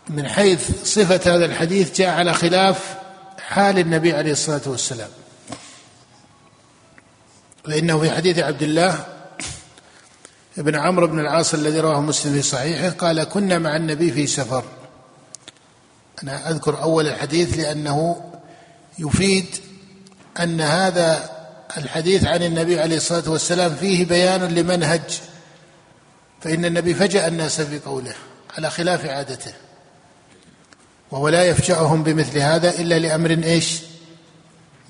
من 0.10 0.28
حيث 0.28 0.84
صفة 0.84 1.36
هذا 1.36 1.46
الحديث 1.46 1.96
جاء 1.96 2.10
على 2.10 2.34
خلاف 2.34 2.98
حال 3.40 3.80
النبي 3.80 4.14
عليه 4.14 4.32
الصلاة 4.32 4.62
والسلام. 4.66 5.10
فانه 7.66 8.00
في 8.00 8.12
حديث 8.12 8.40
عبد 8.40 8.64
الله 8.64 9.06
ابن 10.58 10.76
عمرو 10.76 11.08
بن 11.08 11.20
العاص 11.20 11.54
الذي 11.54 11.80
رواه 11.80 12.02
مسلم 12.02 12.34
في 12.34 12.42
صحيحه 12.42 12.90
قال 12.90 13.24
كنا 13.24 13.60
مع 13.60 13.76
النبي 13.76 14.12
في 14.12 14.28
سفر. 14.28 14.64
أنا 16.24 16.50
أذكر 16.50 16.82
أول 16.82 17.08
الحديث 17.08 17.58
لأنه 17.58 18.24
يفيد 19.00 19.46
أن 20.40 20.62
هذا 20.62 21.41
الحديث 21.78 22.26
عن 22.26 22.44
النبي 22.44 22.80
عليه 22.80 22.98
الصلاة 22.98 23.30
والسلام 23.30 23.76
فيه 23.76 24.06
بيان 24.06 24.44
لمنهج 24.44 25.22
فإن 26.42 26.66
النبي 26.66 26.94
فجأ 26.94 27.28
الناس 27.28 27.62
في 27.62 27.80
قوله 27.80 28.14
على 28.58 28.70
خلاف 28.70 29.06
عادته 29.06 29.54
وهو 31.12 31.30
لا 31.30 31.44
يفجأهم 31.44 32.04
بمثل 32.04 32.38
هذا 32.40 32.70
إلا 32.70 33.00
لأمر 33.00 33.30
إيش؟ 33.30 33.82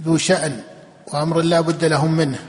ذو 0.06 0.18
شأن 0.18 0.62
وأمر 1.08 1.42
لا 1.42 1.62
بد 1.62 1.86
لهم 1.86 2.12
منه 2.12 2.40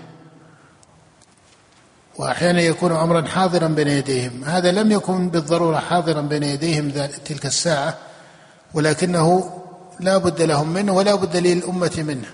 وأحيانا 2.16 2.60
يكون 2.60 2.92
امرا 2.92 3.22
حاضرا 3.22 3.66
بين 3.66 3.88
يديهم 3.88 4.44
هذا 4.44 4.72
لم 4.72 4.92
يكن 4.92 5.28
بالضرورة 5.30 5.78
حاضرا 5.78 6.20
بين 6.20 6.42
يديهم 6.42 6.90
تلك 7.24 7.46
الساعة 7.46 7.98
ولكنه 8.74 9.52
لا 10.00 10.18
بد 10.18 10.42
لهم 10.42 10.68
منه 10.68 10.92
ولا 10.92 11.14
بد 11.14 11.36
للأمة 11.36 11.92
منه 11.98 12.28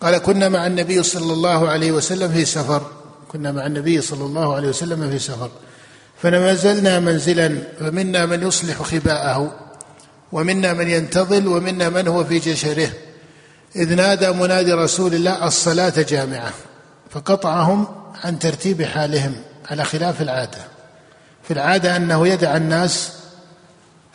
قال 0.00 0.18
كنا 0.18 0.48
مع 0.48 0.66
النبي 0.66 1.02
صلى 1.02 1.32
الله 1.32 1.68
عليه 1.68 1.92
وسلم 1.92 2.32
في 2.32 2.44
سفر. 2.44 2.90
كنا 3.28 3.52
مع 3.52 3.66
النبي 3.66 4.00
صلى 4.00 4.24
الله 4.24 4.54
عليه 4.54 4.68
وسلم 4.68 5.10
في 5.10 5.18
سفر. 5.18 5.50
فنزلنا 6.22 7.00
منزلا 7.00 7.58
فمنا 7.80 8.26
من 8.26 8.46
يصلح 8.46 8.82
خباءه 8.82 9.54
ومنا 10.32 10.72
من 10.72 10.88
ينتظل 10.90 11.46
ومنا 11.46 11.88
من 11.88 12.08
هو 12.08 12.24
في 12.24 12.38
جشره. 12.38 12.90
إذ 13.76 13.94
نادى 13.94 14.30
منادي 14.30 14.72
رسول 14.72 15.14
الله 15.14 15.46
الصلاة 15.46 15.94
جامعة. 16.08 16.52
فقطعهم 17.10 17.86
عن 18.24 18.38
ترتيب 18.38 18.82
حالهم 18.82 19.34
على 19.70 19.84
خلاف 19.84 20.22
العادة. 20.22 20.58
في 21.42 21.52
العادة 21.52 21.96
أنه 21.96 22.28
يدع 22.28 22.56
الناس 22.56 23.12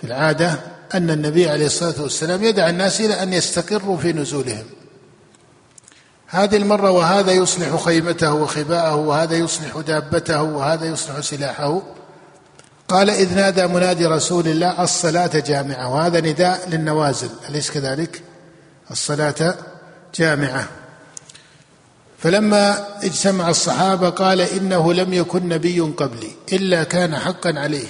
في 0.01 0.07
العادة 0.07 0.59
أن 0.93 1.09
النبي 1.09 1.49
عليه 1.49 1.65
الصلاة 1.65 2.01
والسلام 2.01 2.43
يدع 2.43 2.69
الناس 2.69 3.01
إلى 3.01 3.23
أن 3.23 3.33
يستقروا 3.33 3.97
في 3.97 4.13
نزولهم. 4.13 4.65
هذه 6.33 6.57
المرة 6.57 6.91
وهذا 6.91 7.31
يصلح 7.31 7.75
خيمته 7.75 8.33
وخباءه 8.33 8.95
وهذا 8.95 9.35
يصلح 9.35 9.77
دابته 9.77 10.41
وهذا 10.41 10.85
يصلح 10.85 11.19
سلاحه. 11.19 11.81
قال 12.87 13.09
إذ 13.09 13.35
نادى 13.35 13.67
منادي 13.67 14.05
رسول 14.05 14.47
الله 14.47 14.83
الصلاة 14.83 15.31
جامعة. 15.39 15.93
وهذا 15.93 16.19
نداء 16.19 16.69
للنوازل. 16.69 17.29
أليس 17.49 17.71
كذلك؟ 17.71 18.23
الصلاة 18.91 19.55
جامعة. 20.15 20.67
فلما 22.19 22.87
اجتمع 23.03 23.49
الصحابة 23.49 24.09
قال 24.09 24.41
إنه 24.41 24.93
لم 24.93 25.13
يكن 25.13 25.49
نبي 25.49 25.79
قبلي 25.79 26.31
إلا 26.53 26.83
كان 26.83 27.15
حقا 27.15 27.59
عليه 27.59 27.87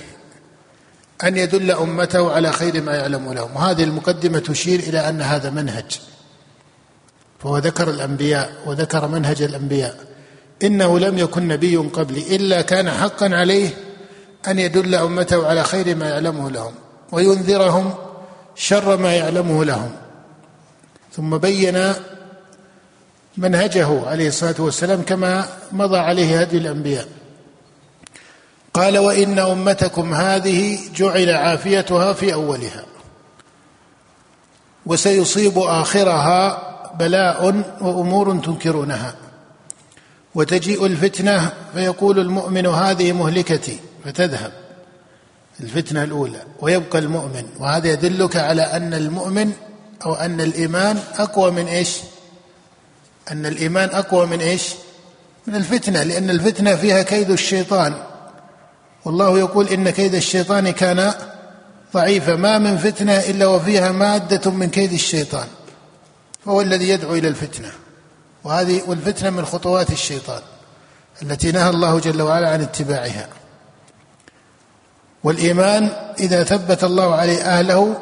أن 1.23 1.37
يدل 1.37 1.71
أمته 1.71 2.31
على 2.31 2.51
خير 2.51 2.81
ما 2.81 2.95
يعلم 2.95 3.33
لهم. 3.33 3.55
وهذه 3.55 3.83
المقدمة 3.83 4.39
تشير 4.39 4.79
إلى 4.79 5.09
أن 5.09 5.21
هذا 5.21 5.49
منهج. 5.49 6.01
فهو 7.43 7.57
ذكر 7.57 7.89
الأنبياء 7.89 8.51
وذكر 8.65 9.07
منهج 9.07 9.41
الأنبياء. 9.41 9.95
إنه 10.63 10.99
لم 10.99 11.17
يكن 11.17 11.47
نبي 11.47 11.77
قبلي 11.77 12.35
إلا 12.35 12.61
كان 12.61 12.91
حقا 12.91 13.29
عليه 13.35 13.69
أن 14.47 14.59
يدل 14.59 14.95
أمته 14.95 15.47
على 15.47 15.63
خير 15.63 15.95
ما 15.95 16.09
يعلمه 16.09 16.49
لهم 16.51 16.73
وينذرهم 17.11 17.93
شر 18.55 18.97
ما 18.97 19.15
يعلمه 19.15 19.65
لهم. 19.65 19.91
ثم 21.15 21.37
بين 21.37 21.93
منهجه 23.37 24.07
عليه 24.07 24.27
الصلاة 24.27 24.55
والسلام 24.59 25.01
كما 25.01 25.45
مضى 25.71 25.97
عليه 25.97 26.41
هدي 26.41 26.57
الأنبياء. 26.57 27.07
قال 28.73 28.97
وإن 28.97 29.39
أمتكم 29.39 30.13
هذه 30.13 30.79
جعل 30.95 31.29
عافيتها 31.29 32.13
في 32.13 32.33
أولها 32.33 32.85
وسيصيب 34.85 35.57
آخرها 35.57 36.70
بلاء 36.99 37.63
وأمور 37.81 38.37
تنكرونها. 38.39 39.15
وتجيء 40.35 40.85
الفتنة 40.85 41.53
فيقول 41.73 42.19
المؤمن 42.19 42.65
هذه 42.65 43.11
مهلكتي 43.11 43.79
فتذهب. 44.05 44.51
الفتنة 45.59 46.03
الأولى 46.03 46.41
ويبقى 46.59 46.99
المؤمن. 46.99 47.43
وهذا 47.59 47.91
يدلك 47.91 48.35
على 48.35 48.61
أن 48.61 48.93
المؤمن 48.93 49.51
أو 50.05 50.13
أن 50.13 50.41
الإيمان 50.41 50.99
أقوى 51.17 51.51
من 51.51 51.67
إيش؟ 51.67 51.97
أن 53.31 53.45
الإيمان 53.45 53.89
أقوى 53.89 54.25
من 54.25 54.39
إيش؟ 54.39 54.69
من 55.47 55.55
الفتنة 55.55 56.03
لأن 56.03 56.29
الفتنة 56.29 56.75
فيها 56.75 57.01
كيد 57.01 57.29
الشيطان. 57.29 57.93
والله 59.05 59.39
يقول 59.39 59.67
إن 59.67 59.89
كيد 59.89 60.15
الشيطان 60.15 60.69
كان 60.69 61.13
ضعيفا. 61.93 62.35
ما 62.35 62.57
من 62.57 62.77
فتنة 62.77 63.19
إلا 63.19 63.47
وفيها 63.47 63.91
مادة 63.91 64.51
من 64.51 64.69
كيد 64.69 64.93
الشيطان. 64.93 65.47
فهو 66.45 66.61
الذي 66.61 66.89
يدعو 66.89 67.15
إلى 67.15 67.27
الفتنة. 67.27 67.71
وهذه 68.43 68.81
والفتنة 68.87 69.29
من 69.29 69.45
خطوات 69.45 69.89
الشيطان 69.89 70.41
التي 71.21 71.51
نهى 71.51 71.69
الله 71.69 71.99
جل 71.99 72.21
وعلا 72.21 72.49
عن 72.49 72.61
اتباعها. 72.61 73.27
والإيمان 75.23 75.89
إذا 76.19 76.43
ثبت 76.43 76.83
الله 76.83 77.15
عليه 77.15 77.41
أهله 77.41 77.97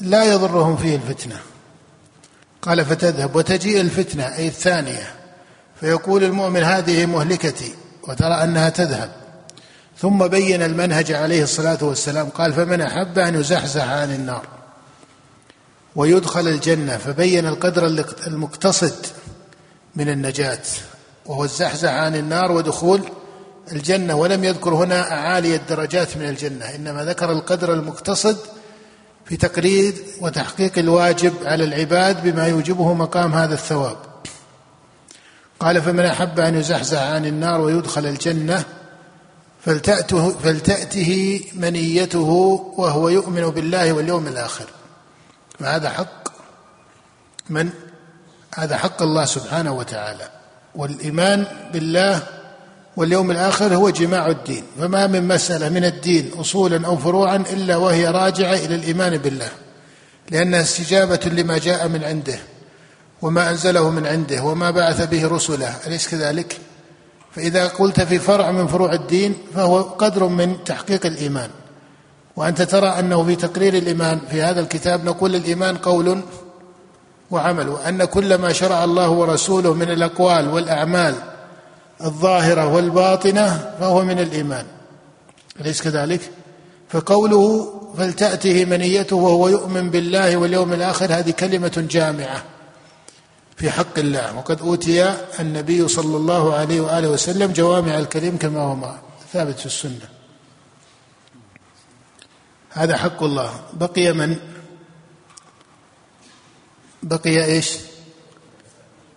لا 0.00 0.24
يضرهم 0.24 0.76
فيه 0.76 0.96
الفتنة. 0.96 1.36
قال 2.62 2.84
فتذهب 2.84 3.36
وتجيء 3.36 3.80
الفتنة 3.80 4.36
أي 4.36 4.48
الثانية. 4.48 5.14
فيقول 5.80 6.24
المؤمن 6.24 6.62
هذه 6.62 7.06
مهلكتي 7.06 7.74
وترى 8.08 8.34
أنها 8.34 8.68
تذهب. 8.68 9.10
ثم 9.98 10.26
بين 10.26 10.62
المنهج 10.62 11.12
عليه 11.12 11.42
الصلاة 11.42 11.78
والسلام 11.82 12.28
قال 12.28 12.52
فمن 12.52 12.80
أحب 12.80 13.18
أن 13.18 13.40
يزحزح 13.40 13.88
عن 13.88 14.14
النار. 14.14 14.59
ويدخل 15.96 16.48
الجنة 16.48 16.96
فبين 16.96 17.46
القدر 17.46 17.86
المقتصد 18.26 19.06
من 19.96 20.08
النجاة 20.08 20.62
وهو 21.26 21.44
الزحزح 21.44 21.92
عن 21.92 22.16
النار 22.16 22.52
ودخول 22.52 23.02
الجنة. 23.72 24.14
ولم 24.14 24.44
يذكر 24.44 24.74
هنا 24.74 25.12
أعالي 25.12 25.54
الدرجات 25.54 26.16
من 26.16 26.28
الجنة 26.28 26.74
إنما 26.74 27.04
ذكر 27.04 27.32
القدر 27.32 27.72
المقتصد 27.72 28.36
في 29.24 29.36
تقرير 29.36 29.94
وتحقيق 30.20 30.78
الواجب 30.78 31.32
على 31.44 31.64
العباد 31.64 32.22
بما 32.22 32.46
يوجبه 32.46 32.94
مقام 32.94 33.34
هذا 33.34 33.54
الثواب. 33.54 33.96
قال 35.60 35.82
فمن 35.82 36.04
أحب 36.04 36.40
أن 36.40 36.54
يزحزح 36.54 37.02
عن 37.02 37.26
النار 37.26 37.60
ويدخل 37.60 38.06
الجنة 38.06 38.64
فلتأته, 39.64 40.30
فلتأته 40.30 41.40
منيته 41.54 42.28
وهو 42.76 43.08
يؤمن 43.08 43.42
بالله 43.42 43.92
واليوم 43.92 44.26
الآخر. 44.26 44.66
فهذا 45.60 45.90
حق 45.90 46.28
من؟ 47.50 47.70
هذا 48.54 48.76
حق 48.76 49.02
الله 49.02 49.24
سبحانه 49.24 49.72
وتعالى. 49.72 50.28
والإيمان 50.74 51.46
بالله 51.72 52.22
واليوم 52.96 53.30
الآخر 53.30 53.74
هو 53.74 53.90
جماع 53.90 54.26
الدين. 54.26 54.64
فما 54.78 55.06
من 55.06 55.28
مسألة 55.28 55.68
من 55.68 55.84
الدين 55.84 56.30
أصولا 56.36 56.86
أو 56.86 56.96
فروعا 56.96 57.36
إلا 57.36 57.76
وهي 57.76 58.08
راجعة 58.08 58.54
إلى 58.54 58.74
الإيمان 58.74 59.18
بالله. 59.18 59.50
لأنها 60.30 60.60
استجابة 60.60 61.20
لما 61.24 61.58
جاء 61.58 61.88
من 61.88 62.04
عنده 62.04 62.38
وما 63.22 63.50
أنزله 63.50 63.90
من 63.90 64.06
عنده 64.06 64.42
وما 64.42 64.70
بعث 64.70 65.08
به 65.08 65.28
رسله. 65.28 65.76
أليس 65.86 66.08
كذلك؟ 66.08 66.58
فإذا 67.36 67.66
قلت 67.66 68.00
في 68.00 68.18
فرع 68.18 68.50
من 68.50 68.66
فروع 68.66 68.92
الدين 68.92 69.34
فهو 69.54 69.82
قدر 69.82 70.26
من 70.26 70.64
تحقيق 70.64 71.06
الإيمان. 71.06 71.50
وأنت 72.40 72.62
ترى 72.62 72.88
أنه 72.88 73.24
في 73.24 73.36
تقرير 73.36 73.74
الإيمان 73.74 74.20
في 74.30 74.42
هذا 74.42 74.60
الكتاب 74.60 75.04
نقول 75.04 75.34
الإيمان 75.34 75.76
قول 75.76 76.20
وعمل 77.30 77.68
وأن 77.68 78.04
كل 78.04 78.34
ما 78.34 78.52
شرع 78.52 78.84
الله 78.84 79.10
ورسوله 79.10 79.74
من 79.74 79.90
الأقوال 79.90 80.48
والأعمال 80.48 81.14
الظاهرة 82.04 82.74
والباطنة 82.74 83.74
فهو 83.80 84.04
من 84.04 84.18
الإيمان. 84.18 84.66
أليس 85.60 85.82
كذلك؟ 85.82 86.20
فقوله 86.88 87.72
فلتأته 87.98 88.64
منيته 88.64 89.16
وهو 89.16 89.48
يؤمن 89.48 89.90
بالله 89.90 90.36
واليوم 90.36 90.72
الآخر 90.72 91.12
هذه 91.12 91.30
كلمة 91.30 91.86
جامعة 91.90 92.42
في 93.56 93.70
حق 93.70 93.98
الله. 93.98 94.36
وقد 94.36 94.60
أوتي 94.60 95.14
النبي 95.40 95.88
صلى 95.88 96.16
الله 96.16 96.54
عليه 96.54 96.80
وآله 96.80 97.08
وسلم 97.08 97.52
جوامع 97.52 97.98
الكريم 97.98 98.36
كما 98.36 98.60
هو 98.60 98.94
ثابت 99.32 99.58
في 99.58 99.66
السنة. 99.66 100.19
هذا 102.80 102.96
حق 102.96 103.22
الله. 103.22 103.60
بقي 103.72 104.12
من؟ 104.12 104.36
بقي 107.02 107.44
إيش؟ 107.44 107.76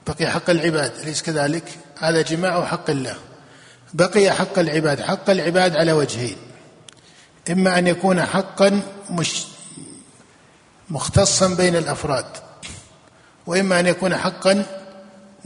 بقي 0.08 0.32
حق 0.32 0.50
العباد 0.50 0.92
أليس 1.00 1.22
كذلك؟ 1.22 1.80
هذا 2.00 2.22
جماع 2.22 2.66
حق 2.66 2.90
الله. 2.90 3.16
بقي 3.94 4.32
حق 4.32 4.60
العباد 4.60 5.02
حق 5.02 5.30
العباد 5.30 5.76
على 5.76 5.92
وجهين. 5.92 6.38
إما 7.52 7.80
أن 7.80 7.88
يكون 7.88 8.26
حقا 8.26 8.82
مش 9.10 9.46
مختصا 10.90 11.48
بين 11.48 11.76
الأفراد 11.76 12.26
وإما 13.48 13.80
أن 13.80 13.88
يكون 13.88 14.18
حقا 14.18 14.66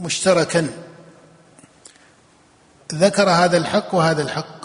مشتركا. 0.00 0.68
ذكر 2.94 3.30
هذا 3.30 3.56
الحق 3.56 3.94
وهذا 3.94 4.22
الحق. 4.22 4.58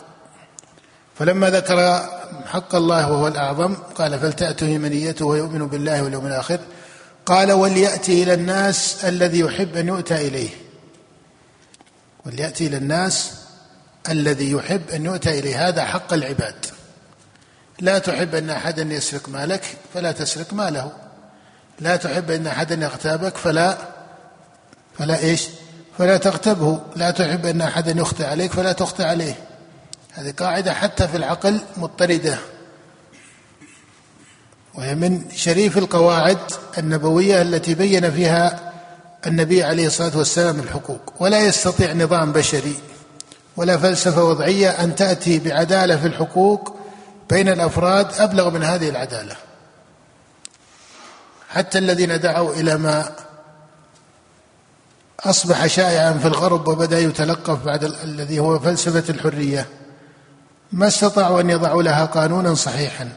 فلما 1.19 1.49
ذكر 1.49 2.09
حق 2.45 2.75
الله 2.75 3.11
وهو 3.11 3.27
الأعظم. 3.27 3.75
قال 3.75 4.19
فلتأته 4.19 4.77
منيته 4.77 5.25
ويؤمن 5.25 5.67
بالله 5.67 6.03
واليوم 6.03 6.27
الآخر. 6.27 6.59
قال 7.25 7.51
وليأتي 7.51 8.23
إلى 8.23 8.33
الناس 8.33 9.05
الذي 9.05 9.39
يحب 9.39 9.77
أن 9.77 9.87
يؤتى 9.87 10.27
إليه. 10.27 10.49
وليأتي 12.25 12.67
إلى 12.67 12.77
الناس 12.77 13.31
الذي 14.09 14.51
يحب 14.51 14.89
أن 14.89 15.05
يؤتى 15.05 15.39
إليه. 15.39 15.67
هذا 15.67 15.85
حق 15.85 16.13
العباد. 16.13 16.65
لا 17.79 17.99
تحب 17.99 18.35
أن 18.35 18.49
أحدا 18.49 18.81
يسرق 18.81 19.29
مالك 19.29 19.77
فلا 19.93 20.11
تسرق 20.11 20.53
ماله. 20.53 20.91
لا 21.79 21.95
تحب 21.95 22.31
أن 22.31 22.47
أحدا 22.47 22.75
يغتابك 22.75 23.37
فلا 23.37 23.77
فلا 24.99 25.19
إيش؟ 25.19 25.47
فلا 25.97 26.17
تغتبه 26.17 26.79
لا 26.95 27.11
تحب 27.11 27.45
أن 27.45 27.61
أحدا 27.61 27.91
يخطئ 27.91 28.25
عليك 28.25 28.51
فلا 28.51 28.71
تخطئ 28.71 29.03
عليه. 29.03 29.35
هذه 30.15 30.31
قاعدة 30.31 30.73
حتى 30.73 31.07
في 31.07 31.17
العقل 31.17 31.61
مضطردة. 31.77 32.37
وهي 34.73 34.95
من 34.95 35.31
شريف 35.35 35.77
القواعد 35.77 36.37
النبوية 36.77 37.41
التي 37.41 37.73
بين 37.73 38.11
فيها 38.11 38.73
النبي 39.27 39.63
عليه 39.63 39.87
الصلاة 39.87 40.17
والسلام 40.17 40.59
الحقوق. 40.59 41.13
ولا 41.19 41.39
يستطيع 41.39 41.93
نظام 41.93 42.31
بشري 42.31 42.75
ولا 43.57 43.77
فلسفة 43.77 44.23
وضعية 44.23 44.69
أن 44.69 44.95
تأتي 44.95 45.39
بعدالة 45.39 45.97
في 45.97 46.07
الحقوق 46.07 46.77
بين 47.29 47.49
الأفراد 47.49 48.07
أبلغ 48.17 48.49
من 48.49 48.63
هذه 48.63 48.89
العدالة. 48.89 49.35
حتى 51.49 51.77
الذين 51.77 52.19
دعوا 52.19 52.53
إلى 52.53 52.77
ما 52.77 53.11
أصبح 55.19 55.67
شائعا 55.67 56.13
في 56.13 56.27
الغرب 56.27 56.67
وبدأ 56.67 56.99
يتلقف 56.99 57.65
بعد 57.65 57.83
الذي 57.83 58.39
هو 58.39 58.59
فلسفة 58.59 59.13
الحرية. 59.13 59.67
ما 60.73 60.87
استطاعوا 60.87 61.41
أن 61.41 61.49
يضعوا 61.49 61.83
لها 61.83 62.05
قانونا 62.05 62.53
صحيحا 62.53 63.09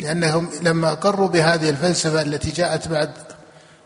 لأنهم 0.00 0.48
لما 0.62 0.92
أقروا 0.92 1.28
بهذه 1.28 1.70
الفلسفة 1.70 2.22
التي 2.22 2.50
جاءت 2.50 2.88
بعد 2.88 3.10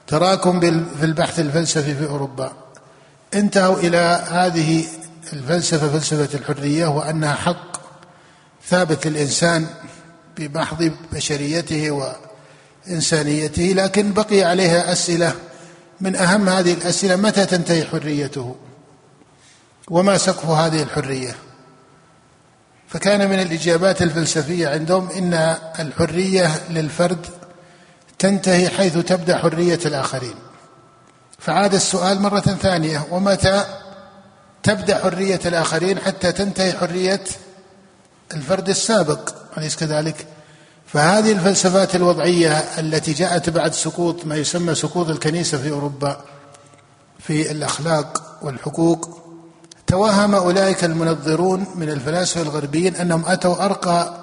تراكم 0.06 0.60
في 0.98 1.04
البحث 1.04 1.40
الفلسفي 1.40 1.94
في 1.94 2.06
أوروبا 2.06 2.52
انتهوا 3.34 3.76
إلى 3.76 4.24
هذه 4.30 4.84
الفلسفة 5.32 5.88
فلسفة 5.88 6.38
الحرية 6.38 6.86
وأنها 6.86 7.34
حق 7.34 7.80
ثابت 8.68 9.06
للإنسان 9.06 9.66
بمحض 10.36 10.92
بشريته 11.12 11.90
وإنسانيته 12.86 13.62
لكن 13.62 14.12
بقي 14.12 14.42
عليها 14.42 14.92
أسئلة. 14.92 15.34
من 16.00 16.16
أهم 16.16 16.48
هذه 16.48 16.72
الأسئلة 16.72 17.16
متى 17.16 17.46
تنتهي 17.46 17.84
حريته؟ 17.84 18.56
وما 19.90 20.18
سقف 20.18 20.46
هذه 20.46 20.82
الحرية؟ 20.82 21.34
فكان 22.90 23.30
من 23.30 23.40
الإجابات 23.40 24.02
الفلسفية 24.02 24.68
عندهم 24.68 25.10
إن 25.10 25.56
الحرية 25.78 26.60
للفرد 26.70 27.26
تنتهي 28.18 28.68
حيث 28.68 28.98
تبدأ 28.98 29.38
حرية 29.38 29.78
الآخرين 29.86 30.34
فعاد 31.38 31.74
السؤال 31.74 32.22
مرة 32.22 32.40
ثانية 32.40 33.06
ومتى 33.10 33.64
تبدأ 34.62 34.98
حرية 34.98 35.40
الآخرين 35.46 35.98
حتى 35.98 36.32
تنتهي 36.32 36.72
حرية 36.72 37.24
الفرد 38.34 38.68
السابق 38.68 39.34
أليس 39.58 39.76
كذلك؟ 39.76 40.26
فهذه 40.86 41.32
الفلسفات 41.32 41.94
الوضعية 41.94 42.58
التي 42.58 43.12
جاءت 43.12 43.50
بعد 43.50 43.72
سقوط 43.72 44.26
ما 44.26 44.36
يسمى 44.36 44.74
سقوط 44.74 45.08
الكنيسة 45.08 45.58
في 45.58 45.70
أوروبا 45.70 46.20
في 47.18 47.50
الأخلاق 47.50 48.38
والحقوق 48.42 49.20
توهم 49.90 50.34
أولئك 50.34 50.84
المنظرون 50.84 51.66
من 51.74 51.88
الفلاسفة 51.88 52.42
الغربيين 52.42 52.96
أنهم 52.96 53.24
أتوا 53.26 53.64
أرقى 53.64 54.14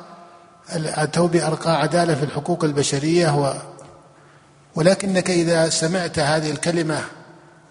أتوا 0.70 1.28
بأرقى 1.28 1.82
عدالة 1.82 2.16
في 2.16 2.24
الحقوق 2.24 2.64
البشرية 2.64 3.38
و 3.38 3.54
ولكنك 4.76 5.30
إذا 5.30 5.70
سمعت 5.70 6.20
هذه 6.20 6.52
الكلمة 6.52 7.02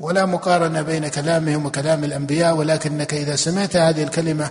ولا 0.00 0.26
مقارنة 0.26 0.82
بين 0.82 1.09
كلامهم 1.09 1.66
وكلام 1.66 2.04
الأنبياء 2.04 2.56
ولكنك 2.56 3.14
إذا 3.14 3.37
سمعت 3.37 3.76
هذه 3.76 4.02
الكلمة 4.02 4.50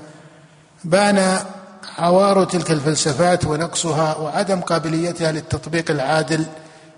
بان 0.84 1.38
عوار 1.97 2.43
تلك 2.43 2.71
الفلسفات 2.71 3.45
ونقصها 3.45 4.17
وعدم 4.17 4.62
قابليتها 4.62 5.31
للتطبيق 5.31 5.91
العادل 5.91 6.45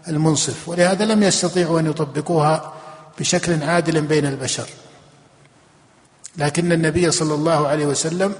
المنصف. 0.07 0.69
ولهذا 0.69 1.05
لم 1.05 1.23
يستطيعوا 1.23 1.79
أن 1.79 1.85
يطبقوها 1.85 2.73
بشكل 3.19 3.63
عادل 3.63 4.01
بين 4.01 4.25
البشر. 4.25 4.67
لكن 6.37 6.71
النبي 6.71 7.11
صلى 7.11 7.33
الله 7.33 7.67
عليه 7.67 7.85
وسلم 7.85 8.35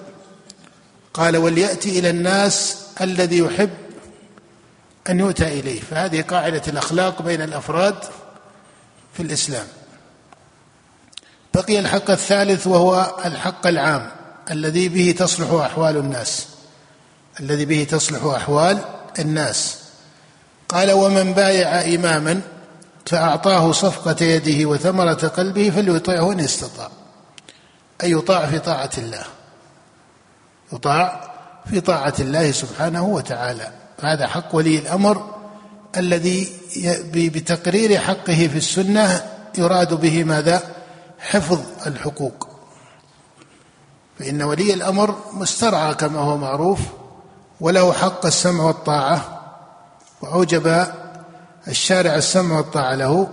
قال 1.13 1.37
وليأتي 1.37 1.99
إلى 1.99 2.09
الناس 2.09 2.77
الذي 3.01 3.37
يحب 3.37 3.69
أن 5.09 5.19
يؤتى 5.19 5.59
إليه. 5.59 5.81
فهذه 5.81 6.21
قاعدة 6.21 6.61
الأخلاق 6.67 7.21
بين 7.21 7.41
الأفراد 7.41 7.95
في 9.13 9.23
الإسلام. 9.23 9.67
بقي 11.53 11.79
الحق 11.79 12.11
الثالث 12.11 12.67
وهو 12.67 13.15
الحق 13.25 13.67
العام 13.67 14.11
الذي 14.51 14.89
به 14.89 15.15
تصلح 15.17 15.51
أحوال 15.51 15.97
الناس. 15.97 16.47
الذي 17.39 17.65
به 17.65 17.87
تصلح 17.89 18.23
أحوال 18.23 18.79
الناس. 19.19 19.77
قال 20.69 20.91
ومن 20.91 21.33
بايع 21.33 21.81
اماما 21.81 22.41
فأعطاه 23.05 23.71
صفقة 23.71 24.25
يده 24.25 24.69
وثمرة 24.69 25.13
قلبه 25.13 25.69
فليطيعه 25.69 26.31
إن 26.31 26.39
استطاع. 26.39 26.91
أي 28.03 28.11
يطاع 28.11 28.45
في 28.45 28.59
طاعة 28.59 28.89
الله. 28.97 29.23
يطاع 30.73 31.31
في 31.69 31.81
طاعة 31.81 32.13
الله 32.19 32.51
سبحانه 32.51 33.05
وتعالى. 33.05 33.71
هذا 34.01 34.27
حق 34.27 34.55
ولي 34.55 34.79
الأمر 34.79 35.35
الذي 35.97 36.49
بتقرير 37.13 37.99
حقه 37.99 38.47
في 38.47 38.57
السنة 38.57 39.25
يراد 39.57 39.93
به 39.93 40.23
ماذا؟ 40.23 40.61
حفظ 41.19 41.59
الحقوق. 41.87 42.47
فإن 44.19 44.41
ولي 44.41 44.73
الأمر 44.73 45.15
مسترعى 45.33 45.93
كما 45.93 46.19
هو 46.19 46.37
معروف 46.37 46.79
وله 47.61 47.93
حق 47.93 48.25
السمع 48.25 48.63
والطاعة 48.63 49.41
وأوجب 50.21 50.85
الشارع 51.67 52.15
السمع 52.15 52.57
والطاعة 52.57 52.95
له 52.95 53.27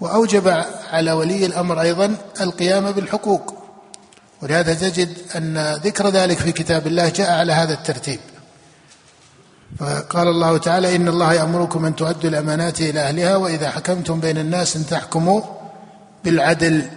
وأوجب 0.00 0.64
على 0.92 1.12
ولي 1.12 1.46
الأمر 1.46 1.80
أيضا 1.80 2.16
القيام 2.40 2.92
بالحقوق. 2.92 3.51
ولهذا 4.42 4.74
تجد 4.74 5.08
أن 5.36 5.74
ذكر 5.84 6.08
ذلك 6.08 6.38
في 6.38 6.52
كتاب 6.52 6.86
الله 6.86 7.08
جاء 7.08 7.38
على 7.38 7.52
هذا 7.52 7.74
الترتيب. 7.74 8.20
فقال 9.78 10.28
الله 10.28 10.58
تعالى 10.58 10.96
إن 10.96 11.08
الله 11.08 11.32
يأمركم 11.32 11.84
أن 11.84 11.96
تؤدوا 11.96 12.30
الأمانات 12.30 12.80
إلى 12.80 13.00
أهلها 13.00 13.36
وإذا 13.36 13.70
حكمتم 13.70 14.20
بين 14.20 14.38
الناس 14.38 14.76
أن 14.76 14.86
تحكموا 14.86 15.40
بالعدل. 16.24 16.88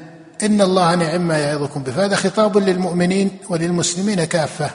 إن 0.44 0.62
الله 0.62 0.96
نعم 0.96 1.28
ما 1.28 1.38
يعظكم 1.38 1.84
به. 1.84 1.92
فهذا 1.92 2.16
خطاب 2.16 2.58
للمؤمنين 2.58 3.38
وللمسلمين 3.50 4.24
كافة 4.24 4.70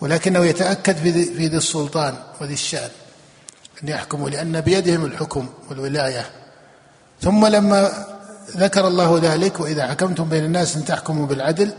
ولكنه 0.00 0.44
يتأكد 0.44 0.96
في 0.96 1.10
ذي 1.48 1.56
السلطان 1.56 2.14
وذي 2.40 2.54
الشأن 2.54 2.90
أن 3.82 3.88
يحكموا 3.88 4.30
لأن 4.30 4.60
بيدهم 4.60 5.04
الحكم 5.04 5.48
والولاية. 5.70 6.26
ثم 7.22 7.46
لما 7.46 8.06
ذكر 8.56 8.88
الله 8.88 9.18
ذلك 9.22 9.60
وإذا 9.60 9.86
حكمتم 9.86 10.24
بين 10.24 10.44
الناس 10.44 10.76
أن 10.76 10.84
تحكموا 10.84 11.26
بالعدل 11.26 11.72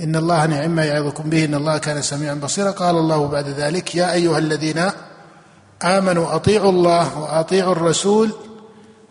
إن 0.00 0.16
الله 0.16 0.46
نعم 0.46 0.70
ما 0.70 0.84
يعظكم 0.84 1.30
به 1.30 1.44
إن 1.44 1.54
الله 1.54 1.78
كان 1.78 2.02
سميعا 2.02 2.34
بصيرا. 2.34 2.70
قال 2.70 2.96
الله 2.96 3.26
بعد 3.26 3.48
ذلك 3.48 3.94
يا 3.94 4.12
أيها 4.12 4.38
الذين 4.38 4.90
آمنوا 5.84 6.34
أطيعوا 6.34 6.70
الله 6.70 7.18
وأطيعوا 7.18 7.72
الرسول 7.72 8.30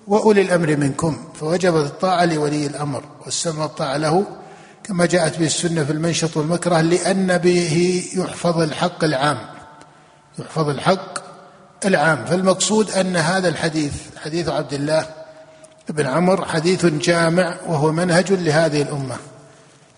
وأولي 0.08 0.42
الأمر 0.42 0.76
منكم. 0.76 1.18
فوجبت 1.40 1.86
الطاعة 1.86 2.26
لولي 2.26 2.68
الأمر 2.68 3.04
والسمع 3.26 3.64
والطاعه 3.64 3.98
له 3.98 4.24
كما 4.84 5.06
جاءت 5.06 5.40
به 5.40 5.46
السنة 5.46 5.84
في 5.84 5.92
المنشط 5.92 6.38
والمكره 6.38 6.82
لأن 6.82 7.38
به 7.38 8.04
يحفظ 8.16 8.62
الحق 8.62 9.04
العام 9.04 9.38
يحفظ 10.40 10.70
الحق 10.70 11.28
العام. 11.86 12.26
فالمقصود 12.26 12.92
أن 12.92 13.16
هذا 13.16 13.48
الحديث 13.48 13.94
حديث 14.24 14.50
عبد 14.50 14.74
الله 14.74 15.17
بن 15.90 16.06
عمر 16.08 16.46
حديث 16.46 16.86
جامع 16.86 17.58
وهو 17.68 17.92
منهج 17.92 18.34
لهذه 18.34 18.82
الأمة. 18.82 19.18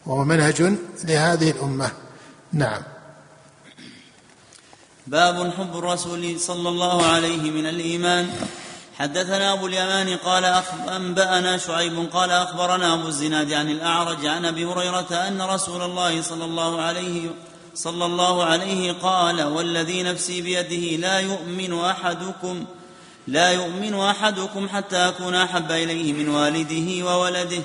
وهو 0.06 0.23
منهج 0.23 0.73
لهذه 1.04 1.52
الأمة. 1.52 1.91
نعم. 2.54 2.82
باب 5.08 5.54
حب 5.58 5.78
الرسول 5.78 6.39
صلى 6.39 6.69
الله 6.69 7.06
عليه 7.06 7.52
من 7.52 7.65
الإيمان. 7.65 8.30
حدثنا 8.99 9.54
أبو 9.54 9.67
اليمان 9.67 10.17
قال 10.17 10.63
أنبأنا 10.89 11.58
شعيب 11.58 12.10
قال 12.13 12.32
أخبرنا 12.32 12.93
أبو 12.93 13.08
الزناد 13.08 13.54
عن 13.54 13.69
الأعرج 13.69 14.25
عن 14.25 14.45
أبي 14.45 14.65
هريرة 14.65 15.13
أن 15.28 15.41
رسول 15.41 15.82
الله 15.82 16.21
صلى 16.21 16.45
الله 16.45 16.82
عليه 16.82 17.30
صلى 17.75 18.06
الله 18.06 18.43
عليه 18.43 18.91
قال 18.91 19.43
والذي 19.43 20.04
نفسي 20.04 20.41
بيده 20.41 21.08
لا 21.08 21.19
يؤمن 21.19 21.80
أحدكم. 21.80 22.65
لا 23.27 23.51
يؤمن 23.51 23.99
أحدكم 23.99 24.69
حتى 24.69 24.97
أكون 24.97 25.36
أحب 25.36 25.71
إليه 25.71 26.13
من 26.13 26.29
والده 26.29 27.05
وولده. 27.05 27.62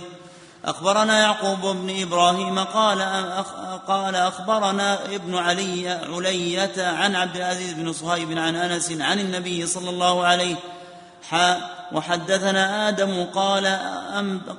أخبرنا 0.65 1.19
يعقوب 1.19 1.77
بن 1.77 2.03
إبراهيم 2.03 2.59
قال 2.59 3.03
قال 3.89 4.17
أخبرنا 4.17 5.05
ابن 5.05 5.35
علي 5.35 5.89
علية 5.89 6.87
عن 6.87 7.17
عبد 7.17 7.37
العزيز 7.37 7.73
بن 7.73 7.93
صهيب 7.93 8.39
عن 8.39 8.57
أنس 8.57 8.93
عن 9.01 9.21
النبي 9.21 9.67
صلى 9.67 9.91
الله 9.91 10.25
عليه 10.25 10.57
وحدثنا 11.93 12.89
آدم 12.89 13.25
قال 13.25 13.79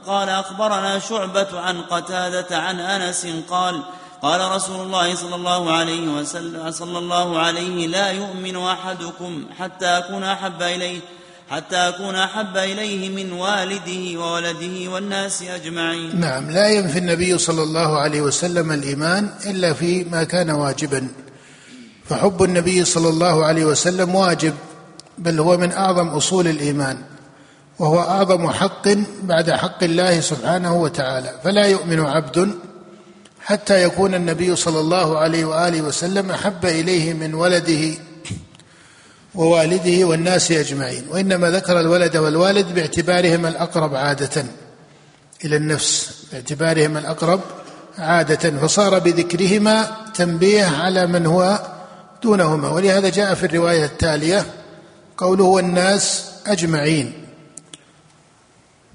قال 0.08 0.30
أخبرنا 0.30 1.00
شعبة 1.00 1.60
عن 1.60 1.82
قتادة 1.82 2.58
عن 2.58 2.80
أنس 2.80 3.28
قال 3.50 3.82
قال 4.22 4.52
رسول 4.52 4.86
الله 4.86 5.16
صلى 5.16 5.36
الله 5.36 5.72
عليه 5.72 6.08
وسلم 6.08 6.72
صلى 6.72 6.98
الله 6.98 7.40
عليه 7.40 7.88
لا 7.88 8.12
يؤمن 8.12 8.58
أحدكم 8.58 9.46
حتى 9.60 9.86
أكون 9.86 10.24
أحب 10.24 10.62
إليه 10.62 11.00
حتى 11.50 11.76
أكون 11.76 12.16
أحب 12.16 12.58
إليه 12.58 13.10
من 13.10 13.34
والده 13.34 14.20
وولده 14.20 14.92
والناس 14.92 15.42
أجمعين. 15.42 16.20
نعم 16.20 16.52
لا 16.52 16.68
ينفي 16.68 17.00
النبي 17.00 17.38
صلى 17.38 17.64
الله 17.64 18.00
عليه 18.00 18.22
وسلم 18.22 18.72
الإيمان 18.72 19.30
إلا 19.46 19.74
فيما 19.74 20.24
كان 20.24 20.50
واجبا. 20.50 21.08
فحب 22.10 22.44
النبي 22.44 22.86
صلى 22.86 23.10
الله 23.10 23.46
عليه 23.46 23.66
وسلم 23.66 24.16
واجب 24.16 24.54
بل 25.18 25.40
هو 25.40 25.58
من 25.58 25.72
أعظم 25.72 26.08
أصول 26.08 26.48
الإيمان 26.48 26.98
وهو 27.80 28.00
أعظم 28.00 28.50
حق 28.50 28.88
بعد 29.24 29.52
حق 29.52 29.84
الله 29.84 30.20
سبحانه 30.20 30.76
وتعالى. 30.76 31.40
فلا 31.44 31.66
يؤمن 31.66 32.00
عبد 32.00 32.56
حتى 33.46 33.84
يكون 33.84 34.16
النبي 34.16 34.56
صلى 34.56 34.80
الله 34.80 35.18
عليه 35.18 35.46
وآله 35.46 35.82
وسلم 35.82 36.32
أحب 36.32 36.66
إليه 36.66 37.14
من 37.14 37.34
ولده 37.34 37.98
ووالده 39.36 40.08
والناس 40.08 40.52
أجمعين. 40.52 41.06
وإنما 41.10 41.52
ذكر 41.52 41.80
الولد 41.80 42.18
والوالد 42.18 42.74
باعتبارهما 42.76 43.50
الأقرب 43.50 43.96
عادة 43.96 44.46
إلى 45.46 45.56
النفس 45.56 46.10
باعتبارهما 46.32 47.00
الأقرب 47.00 47.42
عادة. 47.98 48.50
فصار 48.58 49.00
بذكرهما 49.00 49.92
تنبيه 50.14 50.66
على 50.66 51.08
من 51.08 51.26
هو 51.26 51.60
دونهما. 52.24 52.70
ولهذا 52.70 53.10
جاء 53.10 53.34
في 53.34 53.46
الرواية 53.46 53.86
التالية 53.86 54.46
قوله 55.18 55.44
والناس 55.44 56.26
أجمعين. 56.48 57.14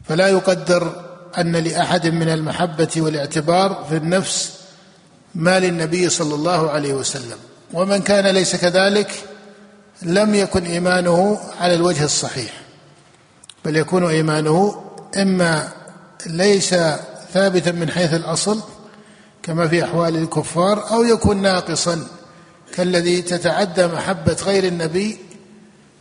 فلا 0.09 0.29
يقدر 0.29 1.10
أن 1.39 1.57
لأحد 1.57 2.07
من 2.07 2.29
المحبة 2.29 2.89
والاعتبار 2.97 3.87
في 3.89 3.97
النفس 3.97 4.53
ما 5.35 5.61
للنبي 5.61 6.09
صلى 6.09 6.35
الله 6.35 6.71
عليه 6.71 6.95
وسلم 6.95 7.39
ومن 7.73 8.03
كان 8.03 8.27
ليس 8.27 8.57
كذلك 8.57 9.11
لم 10.03 10.35
يكن 10.35 10.65
إيمانه 10.65 11.41
على 11.61 11.75
الوجه 11.75 12.05
الصحيح 12.05 12.53
بل 13.65 13.77
يكون 13.77 14.07
إيمانه 14.07 14.85
إما 15.17 15.69
ليس 16.27 16.75
ثابتا 17.33 17.73
من 17.73 17.91
حيث 17.91 18.15
الأصل 18.15 18.61
كما 19.43 19.69
في 19.69 19.85
أحوال 19.85 20.17
الكفار 20.17 20.91
أو 20.91 21.03
يكون 21.03 21.43
ناقصا 21.43 22.07
كالذي 22.75 23.23
تتعدى 23.23 23.87
محبة 23.87 24.37
غير 24.43 24.65
النبي 24.65 25.19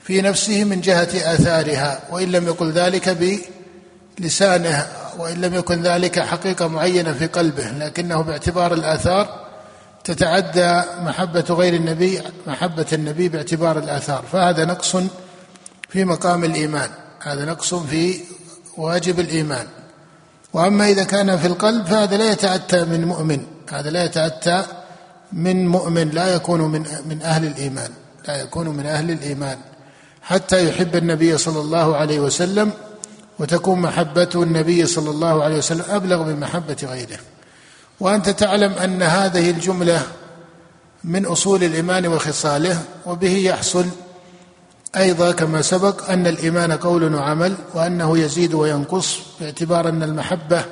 في 0.03 0.21
نفسه 0.21 0.63
من 0.63 0.81
جهة 0.81 1.33
آثارها 1.33 2.01
وإن 2.11 2.31
لم 2.31 2.47
يقل 2.47 2.71
ذلك 2.71 3.17
بلسانه 4.19 4.87
وإن 5.19 5.41
لم 5.41 5.53
يكن 5.53 5.81
ذلك 5.81 6.19
حقيقة 6.19 6.67
معينة 6.67 7.13
في 7.13 7.25
قلبه 7.27 7.69
لكنه 7.69 8.21
باعتبار 8.21 8.73
الآثار 8.73 9.45
تتعدى 10.03 10.81
محبة 11.01 11.45
غير 11.49 11.73
النبي 11.73 12.21
محبة 12.47 12.85
النبي 12.93 13.29
باعتبار 13.29 13.77
الآثار. 13.79 14.23
فهذا 14.31 14.65
نقص 14.65 14.95
في 15.89 16.05
مقام 16.05 16.43
الإيمان 16.43 16.89
هذا 17.21 17.45
نقص 17.45 17.73
في 17.73 18.19
واجب 18.77 19.19
الإيمان. 19.19 19.67
وأما 20.53 20.89
إذا 20.89 21.03
كان 21.03 21.37
في 21.37 21.47
القلب 21.47 21.85
فهذا 21.85 22.17
لا 22.17 22.31
يتاتى 22.31 22.85
من 22.85 23.05
مؤمن 23.05 23.45
هذا 23.71 23.89
لا 23.89 24.03
يتاتى 24.03 24.63
من 25.33 25.67
مؤمن 25.67 26.09
لا 26.09 26.35
يكون 26.35 26.61
من 26.61 26.85
من 27.05 27.21
أهل 27.21 27.45
الإيمان 27.45 27.91
لا 28.27 28.41
يكون 28.41 28.69
من 28.69 28.85
أهل 28.85 29.11
الإيمان. 29.11 29.57
حتى 30.21 30.69
يحب 30.69 30.95
النبي 30.95 31.37
صلى 31.37 31.59
الله 31.59 31.95
عليه 31.95 32.19
وسلم 32.19 32.71
وتكون 33.39 33.79
محبة 33.79 34.29
النبي 34.35 34.85
صلى 34.85 35.09
الله 35.09 35.43
عليه 35.43 35.57
وسلم 35.57 35.85
أبلغ 35.89 36.23
من 36.23 36.39
محبة 36.39 36.77
غيره 36.83 37.19
وأنت 37.99 38.29
تعلم 38.29 38.73
أن 38.73 39.01
هذه 39.01 39.49
الجملة 39.49 40.01
من 41.03 41.25
أصول 41.25 41.63
الإيمان 41.63 42.07
وخصاله 42.07 42.81
وبه 43.05 43.37
يحصل 43.37 43.85
أيضا 44.97 45.31
كما 45.31 45.61
سبق 45.61 46.09
أن 46.09 46.27
الإيمان 46.27 46.71
قول 46.71 47.15
وعمل 47.15 47.55
وأنه 47.73 48.17
يزيد 48.17 48.53
وينقص 48.53 49.19
باعتبار 49.39 49.89
أن 49.89 50.03
المحبة 50.03 50.65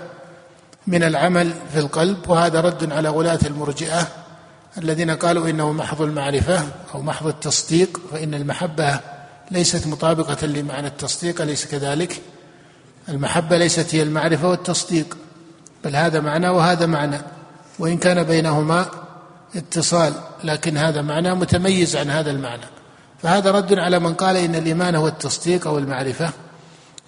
من 0.88 1.04
العمل 1.04 1.54
في 1.74 1.80
القلب 1.80 2.30
وهذا 2.30 2.62
رد 2.62 2.92
على 2.92 3.10
غلاة 3.10 3.40
المرجئة 3.46 4.08
الذين 4.78 5.12
قالوا 5.12 5.50
إنه 5.50 5.72
محض 5.72 6.02
المعرفة 6.02 6.64
أو 6.96 7.02
محض 7.02 7.28
التصديق 7.28 8.02
فإن 8.12 8.34
المحبة 8.34 9.00
ليست 9.52 9.88
مطابقة 9.88 10.48
لمعنى 10.48 10.88
التصديق 10.88 11.42
أليس 11.42 11.66
كذلك؟ 11.66 12.22
المحبة 13.10 13.58
ليست 13.58 13.96
هي 13.96 14.04
المعرفة 14.04 14.50
والتصديق 14.50 15.18
بل 15.84 15.96
هذا 15.96 16.20
معنى 16.20 16.50
وهذا 16.50 16.86
معنى 16.86 17.18
وإن 17.80 17.98
كان 17.98 18.24
بينهما 18.24 18.86
اتصال 19.56 20.14
لكن 20.44 20.78
هذا 20.78 21.02
معنى 21.02 21.34
متميز 21.34 21.96
عن 21.96 22.10
هذا 22.10 22.32
المعنى. 22.32 22.66
فهذا 23.24 23.52
رد 23.52 23.74
على 23.74 24.00
من 24.00 24.14
قال 24.14 24.38
إن 24.38 24.56
الإيمان 24.56 24.96
هو 24.96 25.08
التصديق 25.08 25.68
أو 25.68 25.78
المعرفة 25.78 26.30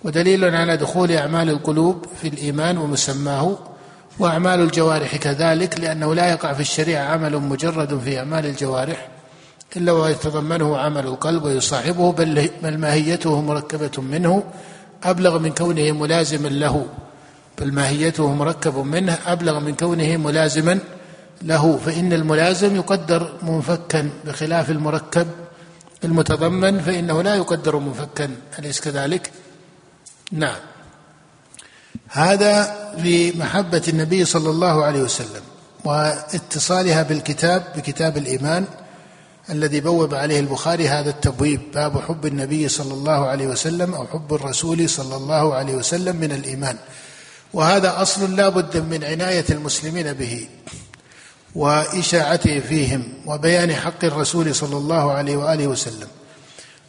ودليل 0.03 0.55
على 0.55 0.77
دخول 0.77 1.11
أعمال 1.11 1.49
القلوب 1.49 2.05
في 2.21 2.27
الإيمان 2.27 2.77
ومسماه 2.77 3.57
وأعمال 4.19 4.61
الجوارح 4.61 5.15
كذلك 5.15 5.79
لأنه 5.79 6.15
لا 6.15 6.29
يقع 6.29 6.53
في 6.53 6.59
الشريعة 6.59 7.03
عمل 7.03 7.37
مجرد 7.37 7.99
في 7.99 8.19
أعمال 8.19 8.45
الجوارح 8.45 9.07
إلا 9.77 9.91
ويتضمنه 9.91 10.77
عمل 10.77 11.05
القلب 11.05 11.43
ويصاحبه 11.43 12.11
بل 12.11 12.77
ماهيته 12.77 13.41
مركبة 13.41 14.01
منه 14.01 14.43
أبلغ 15.03 15.39
من 15.39 15.53
كونه 15.53 15.91
ملازما 15.91 16.47
له 16.47 16.85
بل 17.57 17.73
ماهيته 17.73 18.33
مركب 18.33 18.77
منه 18.77 19.17
أبلغ 19.25 19.59
من 19.59 19.75
كونه 19.75 20.17
ملازما 20.17 20.79
له. 21.41 21.77
فإن 21.77 22.13
الملازم 22.13 22.75
يقدر 22.75 23.33
منفكا 23.41 24.09
بخلاف 24.25 24.69
المركب 24.69 25.27
المتضمن 26.03 26.79
فإنه 26.79 27.21
لا 27.21 27.35
يقدر 27.35 27.79
منفكا 27.79 28.29
أليس 28.59 28.79
كذلك؟ 28.81 29.31
نعم. 30.31 30.59
هذا 32.07 32.75
في 33.01 33.37
محبة 33.37 33.81
النبي 33.87 34.25
صلى 34.25 34.49
الله 34.49 34.85
عليه 34.85 35.01
وسلم 35.01 35.41
واتصالها 35.85 37.03
بالكتاب 37.03 37.63
بكتاب 37.75 38.17
الإيمان. 38.17 38.65
الذي 39.51 39.79
بوب 39.79 40.13
عليه 40.13 40.39
البخاري 40.39 40.89
هذا 40.89 41.09
التبويب 41.09 41.61
باب 41.73 42.01
حب 42.01 42.25
النبي 42.25 42.69
صلى 42.69 42.93
الله 42.93 43.27
عليه 43.27 43.47
وسلم 43.47 43.93
أو 43.93 44.07
حب 44.07 44.33
الرسول 44.33 44.89
صلى 44.89 45.15
الله 45.15 45.55
عليه 45.55 45.73
وسلم 45.75 46.15
من 46.15 46.31
الإيمان. 46.31 46.77
وهذا 47.53 48.01
أصل 48.01 48.35
لا 48.35 48.49
بد 48.49 48.77
من 48.77 49.03
عناية 49.03 49.45
المسلمين 49.49 50.13
به 50.13 50.47
وإشاعته 51.55 52.59
فيهم 52.59 53.03
وبيان 53.25 53.75
حق 53.75 54.05
الرسول 54.05 54.55
صلى 54.55 54.77
الله 54.77 55.11
عليه 55.11 55.37
وآله 55.37 55.67
وسلم. 55.67 56.07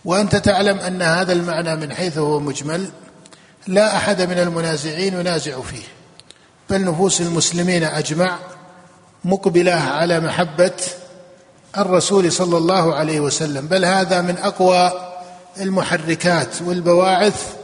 وأنت 0.05 0.37
تعلم 0.37 0.79
أن 0.79 1.03
هذا 1.03 1.33
المعنى 1.33 1.77
من 1.77 1.95
حيث 1.95 2.19
هو 2.19 2.41
مجمل 2.41 2.91
لا 3.67 3.97
أحد 3.97 4.23
من 4.23 4.39
المنازعين 4.39 5.15
ينازع 5.15 5.61
فيه 5.61 5.83
بل 6.71 6.85
نفوس 6.85 7.21
المسلمين 7.21 7.85
أجمع 7.85 8.39
مقبلة 9.25 9.73
على 9.73 10.21
محبة 10.21 10.73
الرسول 11.79 12.33
صلى 12.33 12.57
الله 12.57 12.95
عليه 12.95 13.21
وسلم 13.21 13.67
بل 13.67 13.85
هذا 13.85 14.21
من 14.21 14.37
أقوى 14.39 14.93
المحركات 15.61 16.63
والبواعث 16.63 17.55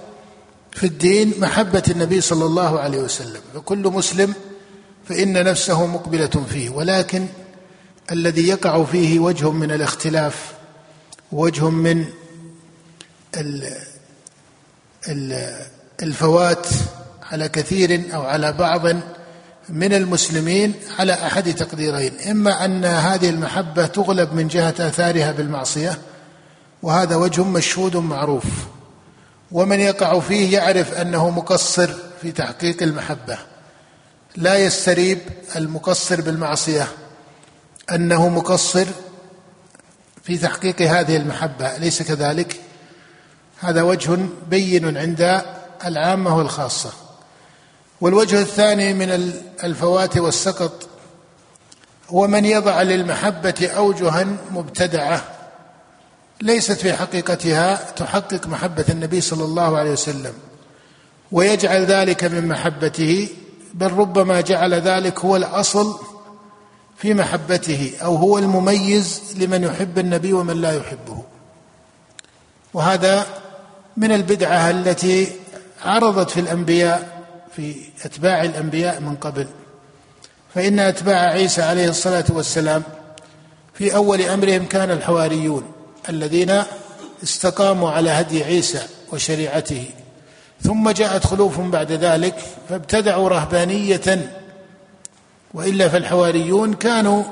في 0.73 0.87
الدين 0.87 1.35
محبة 1.39 1.83
النبي 1.91 2.21
صلى 2.21 2.45
الله 2.45 2.81
عليه 2.81 2.99
وسلم. 2.99 3.41
فكل 3.55 3.79
مسلم 3.79 4.35
فإن 5.09 5.45
نفسه 5.45 5.87
مقبلة 5.87 6.45
فيه 6.51 6.71
ولكن 6.71 7.27
الذي 8.13 8.49
يقع 8.49 8.85
فيه 8.85 9.19
وجه 9.19 9.51
من 9.51 9.73
الاختلاف 9.73 10.53
وجه 11.33 11.71
من 11.71 12.05
الفوات 16.03 16.67
على 17.23 17.49
كثير 17.49 18.03
أو 18.15 18.23
على 18.23 18.53
بعض 18.53 18.83
من 19.69 19.93
المسلمين 19.93 20.75
على 20.99 21.13
أحد 21.13 21.55
تقديرين 21.55 22.13
إما 22.31 22.65
أن 22.65 22.85
هذه 22.85 23.31
المحبة 23.31 23.87
تغلب 23.87 24.33
من 24.35 24.49
جهة 24.49 24.75
آثارها 24.79 25.33
بالمعصية 25.33 25.99
وهذا 26.83 27.17
وجه 27.17 27.45
مشهود 27.45 27.97
معروف 27.97 28.45
ومن 29.53 29.81
يقع 29.81 30.21
فيه 30.21 30.59
يعرف 30.59 30.95
أنه 30.95 31.31
مقصر 31.31 31.91
في 32.23 32.33
تحقيق 32.33 32.83
المحبة. 32.83 33.39
لا 34.37 34.59
يستريب 34.59 35.19
المقصر 35.57 36.21
بالمعصية 36.21 36.89
أنه 37.93 38.29
مقصر 38.29 38.87
في 40.23 40.39
تحقيق 40.39 40.83
هذه 40.83 41.17
المحبة 41.17 41.77
أليس 41.77 42.03
كذلك؟ 42.03 42.61
هذا 43.61 43.83
وجه 43.83 44.19
بين 44.49 44.97
عند 44.97 45.43
العامة 45.85 46.37
والخاصة. 46.37 47.06
والوجه 48.01 48.41
الثاني 48.41 48.95
من 48.95 49.33
الفوات 49.65 50.17
والسقط 50.17 50.89
هو 52.09 52.27
من 52.27 52.45
يضع 52.45 52.83
للمحبة 52.83 53.71
أوجها 53.77 54.27
مبتدعة 54.51 55.25
ليست 56.43 56.73
في 56.73 56.93
حقيقتها 56.93 57.91
تحقق 57.97 58.47
محبة 58.47 58.85
النبي 58.89 59.21
صلى 59.21 59.45
الله 59.45 59.79
عليه 59.79 59.91
وسلم 59.91 60.33
ويجعل 61.33 61.85
ذلك 61.85 62.25
من 62.25 62.49
محبته 62.49 63.29
بل 63.75 63.93
ربما 63.93 64.41
جعل 64.41 64.75
ذلك 64.75 65.19
هو 65.19 65.37
الأصل 65.37 65.99
في 66.99 67.15
محبته 67.15 67.93
أو 68.03 68.17
هو 68.17 68.39
المميز 68.39 69.23
لمن 69.37 69.65
يحب 69.65 69.99
النبي 69.99 70.33
ومن 70.33 70.61
لا 70.61 70.77
يحبه. 70.77 71.23
وهذا 72.75 73.27
من 73.97 74.13
البدعة 74.13 74.71
التي 74.71 75.33
عرضت 75.85 76.31
في 76.31 76.41
الأنبياء 76.41 77.16
في 77.57 77.75
أتباع 78.05 78.45
الأنبياء 78.45 79.01
من 79.01 79.15
قبل. 79.15 79.47
فإن 80.55 80.79
أتباع 80.79 81.19
عيسى 81.19 81.63
عليه 81.63 81.89
الصلاة 81.89 82.25
والسلام 82.29 82.83
في 83.75 83.95
أول 83.95 84.23
أمرهم 84.23 84.67
كان 84.67 84.91
الحواريون 84.91 85.73
الذين 86.09 86.63
استقاموا 87.23 87.91
على 87.91 88.11
هدي 88.11 88.45
عيسى 88.45 88.83
وشريعته. 89.13 89.85
ثم 90.63 90.91
جاءت 90.91 91.27
خلوف 91.27 91.61
بعد 91.61 91.93
ذلك 91.93 92.35
فابتدعوا 92.69 93.29
رهبانية. 93.29 94.33
وإلا 95.55 95.89
فالحواريون 95.89 96.75
كانوا 96.75 97.23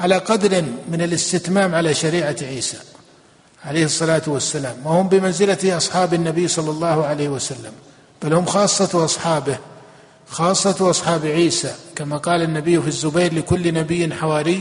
على 0.00 0.18
قدر 0.18 0.64
من 0.88 1.02
الاستتمام 1.02 1.74
على 1.74 1.94
شريعة 1.94 2.36
عيسى 2.42 2.78
عليه 3.64 3.84
الصلاة 3.84 4.22
والسلام 4.26 4.76
وهم 4.84 5.08
بمنزلة 5.08 5.76
أصحاب 5.76 6.14
النبي 6.14 6.48
صلى 6.48 6.70
الله 6.70 7.06
عليه 7.06 7.28
وسلم. 7.28 7.72
بل 8.24 8.34
هم 8.34 8.46
خاصة 8.46 9.04
أصحابه 9.04 9.58
خاصة 10.28 10.90
أصحاب 10.90 11.26
عيسى 11.26 11.74
كما 11.96 12.16
قال 12.16 12.42
النبي 12.42 12.80
في 12.80 12.88
الزبير 12.88 13.34
لكل 13.34 13.74
نبي 13.74 14.14
حواري 14.14 14.60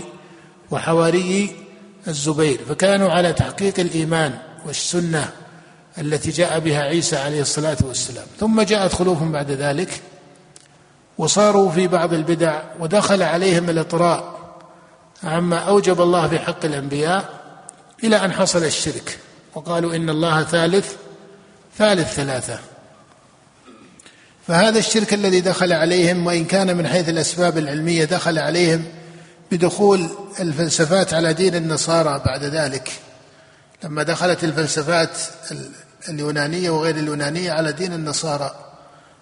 وحواري 0.71 1.55
الزبير. 2.07 2.59
فكانوا 2.69 3.09
على 3.09 3.33
تحقيق 3.33 3.79
الإيمان 3.79 4.37
والسنة 4.65 5.29
التي 5.97 6.29
جاء 6.31 6.59
بها 6.59 6.81
عيسى 6.81 7.17
عليه 7.17 7.41
الصلاة 7.41 7.77
والسلام. 7.81 8.25
ثم 8.39 8.61
جاءت 8.61 8.93
خلوف 8.93 9.23
بعد 9.23 9.51
ذلك 9.51 10.01
وصاروا 11.17 11.71
في 11.71 11.87
بعض 11.87 12.13
البدع 12.13 12.61
ودخل 12.79 13.21
عليهم 13.23 13.69
الإطراء 13.69 14.39
عما 15.23 15.57
أوجب 15.57 16.01
الله 16.01 16.27
في 16.27 16.39
حق 16.39 16.65
الأنبياء 16.65 17.29
إلى 18.03 18.25
أن 18.25 18.31
حصل 18.31 18.63
الشرك. 18.63 19.19
وقالوا 19.55 19.95
إن 19.95 20.09
الله 20.09 20.43
ثالث 20.43 20.95
ثالث 21.77 22.13
ثلاثة. 22.13 22.72
فهذا 24.47 24.79
الشرك 24.79 25.13
الذي 25.13 25.41
دخل 25.41 25.73
عليهم 25.73 26.25
وإن 26.25 26.45
كان 26.45 26.77
من 26.77 26.87
حيث 26.87 27.09
الأسباب 27.09 27.57
العلمية 27.57 28.05
دخل 28.05 28.39
عليهم 28.39 28.83
بدخول 29.51 30.09
الفلسفات 30.39 31.13
على 31.13 31.33
دين 31.33 31.55
النصارى 31.55 32.21
بعد 32.25 32.43
ذلك. 32.43 32.91
لما 33.83 34.03
دخلت 34.03 34.43
الفلسفات 34.43 35.09
اليونانية 36.09 36.69
وغير 36.69 36.95
اليونانية 36.95 37.51
على 37.51 37.71
دين 37.71 37.93
النصارى 37.93 38.55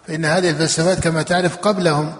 فإن 0.08 0.26
هذه 0.26 0.50
الفلسفات 0.50 1.00
كما 1.00 1.22
تعرف 1.22 1.58
قبلهم 1.58 2.14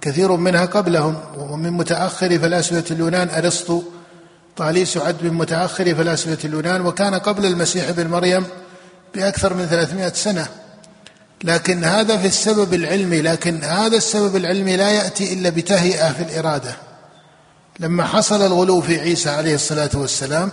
كثير 0.00 0.32
منها 0.32 0.64
قبلهم 0.64 1.20
ومن 1.36 1.70
متأخر 1.70 2.38
فلاسفة 2.38 2.84
اليونان 2.90 3.28
أرسطو 3.28 3.82
طاليس 4.56 4.96
يعد 4.96 5.16
من 5.22 5.32
متأخر 5.32 5.94
فلاسفة 5.94 6.38
اليونان 6.48 6.86
وكان 6.86 7.14
قبل 7.14 7.46
المسيح 7.46 7.88
ابن 7.88 8.06
مريم 8.06 8.46
بأكثر 9.14 9.54
من 9.54 9.66
300 9.66 10.08
سنة. 10.08 10.48
لكن 11.44 11.84
هذا 11.84 12.18
في 12.18 12.26
السبب 12.26 12.74
العلمي 12.74 13.22
لكن 13.22 13.64
هذا 13.64 13.96
السبب 13.96 14.36
العلمي 14.36 14.76
لا 14.76 14.90
يأتي 14.90 15.32
إلا 15.32 15.50
بتهيئة 15.50 16.12
في 16.12 16.22
الإرادة. 16.22 16.76
لما 17.80 18.04
حصل 18.04 18.42
الغلو 18.42 18.80
في 18.80 19.00
عيسى 19.00 19.30
عليه 19.30 19.54
الصلاة 19.54 19.90
والسلام 19.94 20.50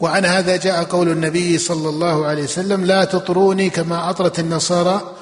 وعن 0.00 0.24
هذا 0.24 0.56
جاء 0.56 0.84
قول 0.84 1.08
النبي 1.08 1.58
صلى 1.58 1.88
الله 1.88 2.26
عليه 2.26 2.44
وسلم 2.44 2.84
لا 2.84 3.04
تطروني 3.04 3.70
كما 3.70 4.10
أطرت 4.10 4.38
النصارى 4.38 5.14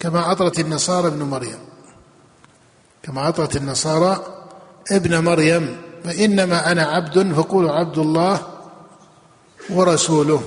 كما 0.00 0.32
أطرت 0.32 0.60
النصارى 0.60 1.08
ابن 1.08 1.22
مريم. 1.22 1.58
كما 3.02 3.28
أطرت 3.28 3.56
النصارى 3.56 4.24
ابن 4.92 5.24
مريم 5.24 5.76
فإنما 6.04 6.72
أنا 6.72 6.82
عبد 6.82 7.32
فقولوا 7.32 7.72
عبد 7.72 7.98
الله 7.98 8.40
ورسوله. 9.70 10.42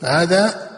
فهذا 0.00 0.73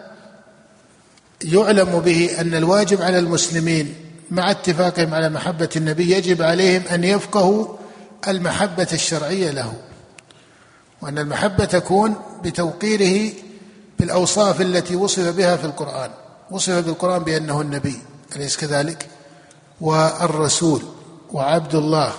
يعلم 1.45 2.01
به 2.01 2.41
أن 2.41 2.55
الواجب 2.55 3.03
على 3.03 3.19
المسلمين 3.19 3.95
مع 4.31 4.51
اتفاقهم 4.51 5.15
على 5.15 5.29
محبة 5.29 5.69
النبي 5.77 6.11
يجب 6.17 6.43
عليهم 6.43 6.83
أن 6.93 7.05
يفقهوا 7.05 7.67
المحبة 8.29 8.89
الشرعية 8.93 9.51
له 9.51 9.73
وأن 11.03 11.19
المحبة 11.19 11.65
تكون 11.65 12.15
بتوقيره 12.45 13.33
بالأوصاف 13.99 14.61
التي 14.61 14.97
وصف 14.97 15.37
بها 15.37 15.57
في 15.57 15.65
القرآن 15.65 16.11
وصف 16.51 16.73
بالقرآن 16.73 17.23
بأنه 17.25 17.61
النبي 17.61 17.99
أليس 18.37 18.57
كذلك؟ 18.57 19.07
والرسول 19.81 20.83
وعبد 21.33 21.75
الله 21.75 22.13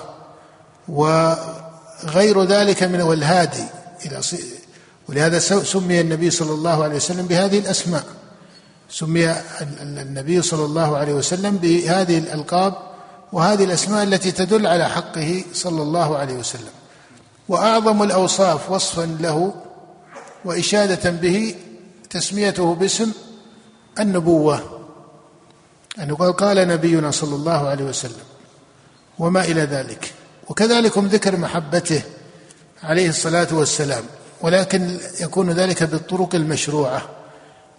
وغير 0.88 2.44
ذلك 2.44 2.84
من 2.84 3.02
والهادي 3.02 3.64
إلى 4.06 4.22
ولهذا 5.10 5.40
سمي 5.40 6.02
النبي 6.02 6.32
صلى 6.32 6.52
الله 6.52 6.84
عليه 6.84 6.96
وسلم 6.96 7.26
بهذه 7.26 7.60
الأسماء. 7.60 8.04
سمي 8.89 9.36
النبي 9.82 10.41
صلى 10.41 10.65
الله 10.65 10.97
عليه 10.97 11.13
وسلم 11.13 11.58
بهذه 11.58 12.17
الألقاب 12.17 12.73
وهذه 13.32 13.63
الأسماء 13.63 14.04
التي 14.04 14.32
تدل 14.32 14.67
على 14.67 14.89
حقه 14.89 15.43
صلى 15.54 15.82
الله 15.82 16.17
عليه 16.17 16.34
وسلم. 16.34 16.71
وأعظم 17.47 18.04
الأوصاف 18.04 18.71
وصفا 18.71 19.17
له 19.19 19.54
وإشادة 20.45 21.10
به 21.10 21.56
تسميته 22.10 22.76
باسم 22.76 23.12
النبوة. 24.00 24.63
أنه 26.00 26.15
قال 26.15 26.34
قال 26.34 26.67
نبينا 26.67 27.12
صلى 27.12 27.36
الله 27.36 27.67
عليه 27.67 27.86
وسلم 27.86 28.26
وما 29.19 29.41
إلى 29.41 29.62
ذلك. 29.62 30.13
وكذلك 30.50 30.97
ذكر 30.97 31.38
محبته 31.38 32.02
عليه 32.84 33.10
الصلاة 33.10 33.47
والسلام 33.52 34.04
ولكن 34.41 34.97
يكون 35.21 35.52
ذلك 35.52 35.84
بالطرق 35.84 36.36
المشروعة. 36.36 37.17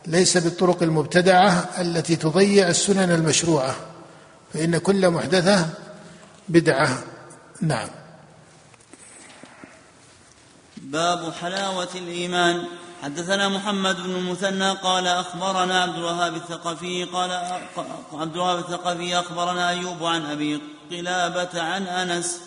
ليس 0.08 0.36
بالطرق 0.36 0.82
المبتدعة 0.82 1.68
التي 1.80 2.16
تضيع 2.16 2.68
السنن 2.68 3.10
المشروعة 3.10 3.76
فإن 4.54 4.78
كل 4.78 5.10
محدثة 5.10 5.68
بدعة. 6.48 6.98
نعم. 7.60 7.88
باب 10.76 11.32
حلاوة 11.32 11.88
الإيمان. 11.94 12.64
حدثنا 13.02 13.48
محمد 13.48 13.96
بن 13.96 14.10
المثنى 14.10 14.70
قال 14.70 15.06
أخبرنا 15.06 15.82
عبد 15.82 15.96
الوهاب 15.96 16.34
الثقفي 16.34 17.04
قال 17.04 17.30
عبد 18.12 18.34
الوهاب 18.34 18.58
الثقفي 18.58 19.18
أخبرنا 19.20 19.70
أيوب 19.70 20.04
عن 20.04 20.26
أبي 20.26 20.62
قلابة 20.90 21.62
عن 21.62 21.86
أنس 21.86 22.40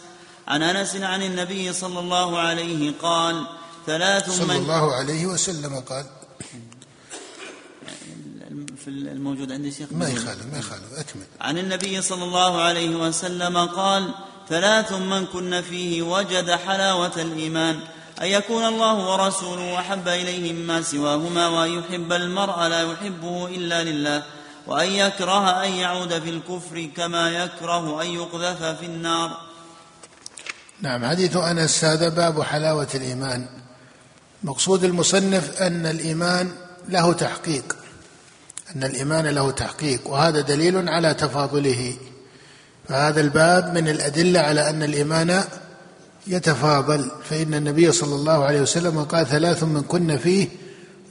عن 0.47 0.63
أنس 0.63 0.95
عن 0.95 1.23
النبي 1.23 1.73
صلى 1.73 1.99
الله 1.99 2.39
عليه 2.39 2.93
قال 3.01 3.47
ثلاث 3.85 4.29
صلى 4.29 4.57
الله 4.57 4.93
عليه 4.95 5.25
وسلم 5.25 5.79
قال 5.79 6.05
في 8.83 8.87
الموجود 8.87 9.51
عندي 9.51 9.71
شيخ 9.71 9.87
ما 9.91 10.09
يخالف 10.09 10.45
ما 10.51 10.59
يخالف. 10.59 10.93
أكمل. 10.97 11.23
عن 11.41 11.57
النبي 11.57 12.01
صلى 12.01 12.23
الله 12.23 12.61
عليه 12.61 12.95
وسلم 12.95 13.57
قال 13.57 14.13
ثلاث 14.49 14.91
من 14.91 15.25
كن 15.25 15.61
فيه 15.61 16.01
وجد 16.01 16.51
حلاوة 16.51 17.21
الإيمان 17.21 17.79
أن 18.21 18.27
يكون 18.27 18.65
الله 18.65 18.93
ورسوله 19.11 19.79
أحب 19.79 20.07
إليه 20.07 20.53
مما 20.53 20.81
سواهما 20.81 21.47
وأن 21.47 21.71
يحب 21.79 22.11
المرء 22.11 22.67
لا 22.67 22.91
يحبه 22.91 23.47
إلا 23.47 23.83
لله 23.83 24.23
وأن 24.67 24.91
يكره 24.91 25.63
أن 25.63 25.71
يعود 25.71 26.19
في 26.19 26.29
الكفر 26.29 26.89
كما 26.97 27.29
يكره 27.43 28.01
أن 28.01 28.07
يقذف 28.07 28.63
في 28.63 28.85
النار. 28.85 29.37
نعم 30.81 31.05
حديث 31.05 31.37
أنس 31.37 31.83
هذا 31.83 32.09
باب 32.09 32.41
حلاوة 32.41 32.87
الإيمان. 32.95 33.47
مقصود 34.43 34.83
المصنف 34.83 35.61
أن 35.61 35.85
الإيمان 35.85 36.51
له 36.89 37.13
تحقيق. 37.13 37.80
أن 38.75 38.83
الإيمان 38.83 39.27
له 39.27 39.51
تحقيق 39.51 40.07
وهذا 40.09 40.41
دليل 40.41 40.89
على 40.89 41.13
تفاضله. 41.13 41.93
فهذا 42.89 43.21
الباب 43.21 43.73
من 43.73 43.87
الأدلة 43.87 44.39
على 44.39 44.69
أن 44.69 44.83
الإيمان 44.83 45.43
يتفاضل. 46.27 47.11
فإن 47.29 47.53
النبي 47.53 47.91
صلى 47.91 48.15
الله 48.15 48.45
عليه 48.45 48.61
وسلم 48.61 49.03
قال 49.03 49.27
ثلاث 49.27 49.63
من 49.63 49.81
كن 49.81 50.17
فيه 50.17 50.47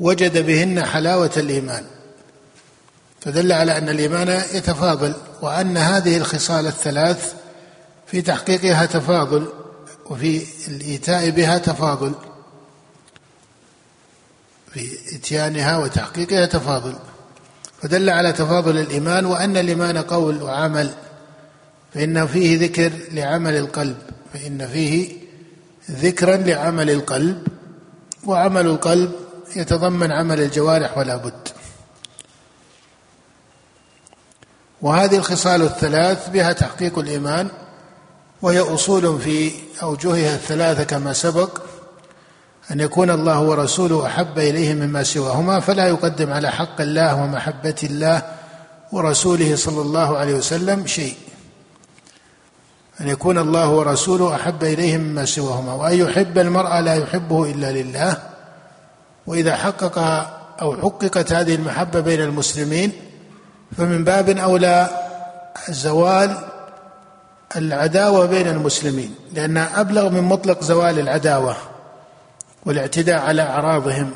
وجد 0.00 0.46
بهن 0.46 0.84
حلاوة 0.84 1.30
الإيمان. 1.36 1.84
فدل 3.20 3.52
على 3.52 3.78
أن 3.78 3.88
الإيمان 3.88 4.28
يتفاضل 4.28 5.14
وأن 5.42 5.76
هذه 5.76 6.16
الخصال 6.16 6.66
الثلاث 6.66 7.34
في 8.06 8.22
تحقيقها 8.22 8.86
تفاضل 8.86 9.46
وفي 10.06 10.46
الإيتاء 10.68 11.30
بها 11.30 11.58
تفاضل 11.58 12.14
في 14.72 14.98
إتيانها 15.16 15.78
وتحقيقها 15.78 16.46
تفاضل. 16.46 16.94
فدل 17.82 18.10
على 18.10 18.32
تفاضل 18.32 18.78
الإيمان 18.78 19.26
وأن 19.26 19.56
الإيمان 19.56 19.98
قول 19.98 20.42
وعمل 20.42 20.90
فإن 21.94 22.26
فيه 22.26 22.58
ذكر 22.58 22.92
لعمل 23.12 23.56
القلب 23.56 23.96
فإن 24.32 24.68
فيه 24.68 25.16
ذكرا 25.90 26.36
لعمل 26.36 26.90
القلب 26.90 27.46
وعمل 28.24 28.66
القلب 28.66 29.12
يتضمن 29.56 30.12
عمل 30.12 30.40
الجوارح 30.40 30.98
ولا 30.98 31.16
بد. 31.16 31.48
وهذه 34.82 35.16
الخصال 35.16 35.62
الثلاث 35.62 36.28
بها 36.28 36.52
تحقيق 36.52 36.98
الإيمان 36.98 37.48
وهي 38.42 38.60
أصول 38.60 39.20
في 39.20 39.52
أوجهها 39.82 40.34
الثلاثة 40.34 40.84
كما 40.84 41.12
سبق 41.12 41.58
أن 42.70 42.80
يكون 42.80 43.10
الله 43.10 43.40
ورسوله 43.40 44.06
أحب 44.06 44.38
إليه 44.38 44.74
مما 44.74 45.02
سواهما 45.02 45.60
فلا 45.60 45.88
يقدم 45.88 46.32
على 46.32 46.50
حق 46.50 46.80
الله 46.80 47.22
ومحبة 47.22 47.74
الله 47.82 48.22
ورسوله 48.92 49.56
صلى 49.56 49.80
الله 49.82 50.18
عليه 50.18 50.34
وسلم 50.34 50.86
شيء. 50.86 51.14
أن 53.00 53.08
يكون 53.08 53.38
الله 53.38 53.70
ورسوله 53.70 54.34
أحب 54.34 54.64
إليه 54.64 54.96
مما 54.96 55.24
سواهما 55.24 55.74
وأن 55.74 55.98
يحب 55.98 56.38
المرء 56.38 56.80
لا 56.80 56.94
يحبه 56.94 57.50
إلا 57.50 57.72
لله. 57.72 58.16
وإذا 59.26 59.56
حقق 59.56 59.98
أو 60.62 60.76
حققت 60.76 61.32
هذه 61.32 61.54
المحبة 61.54 62.00
بين 62.00 62.20
المسلمين 62.20 62.92
فمن 63.76 64.04
باب 64.04 64.28
أولى 64.28 64.90
زوال 65.68 66.36
العداوة 67.56 68.26
بين 68.26 68.48
المسلمين 68.48 69.14
لأنها 69.32 69.80
أبلغ 69.80 70.08
من 70.08 70.22
مطلق 70.22 70.64
زوال 70.64 70.98
العداوة. 70.98 71.56
والاعتداء 72.66 73.20
على 73.20 73.42
أعراضهم 73.42 74.10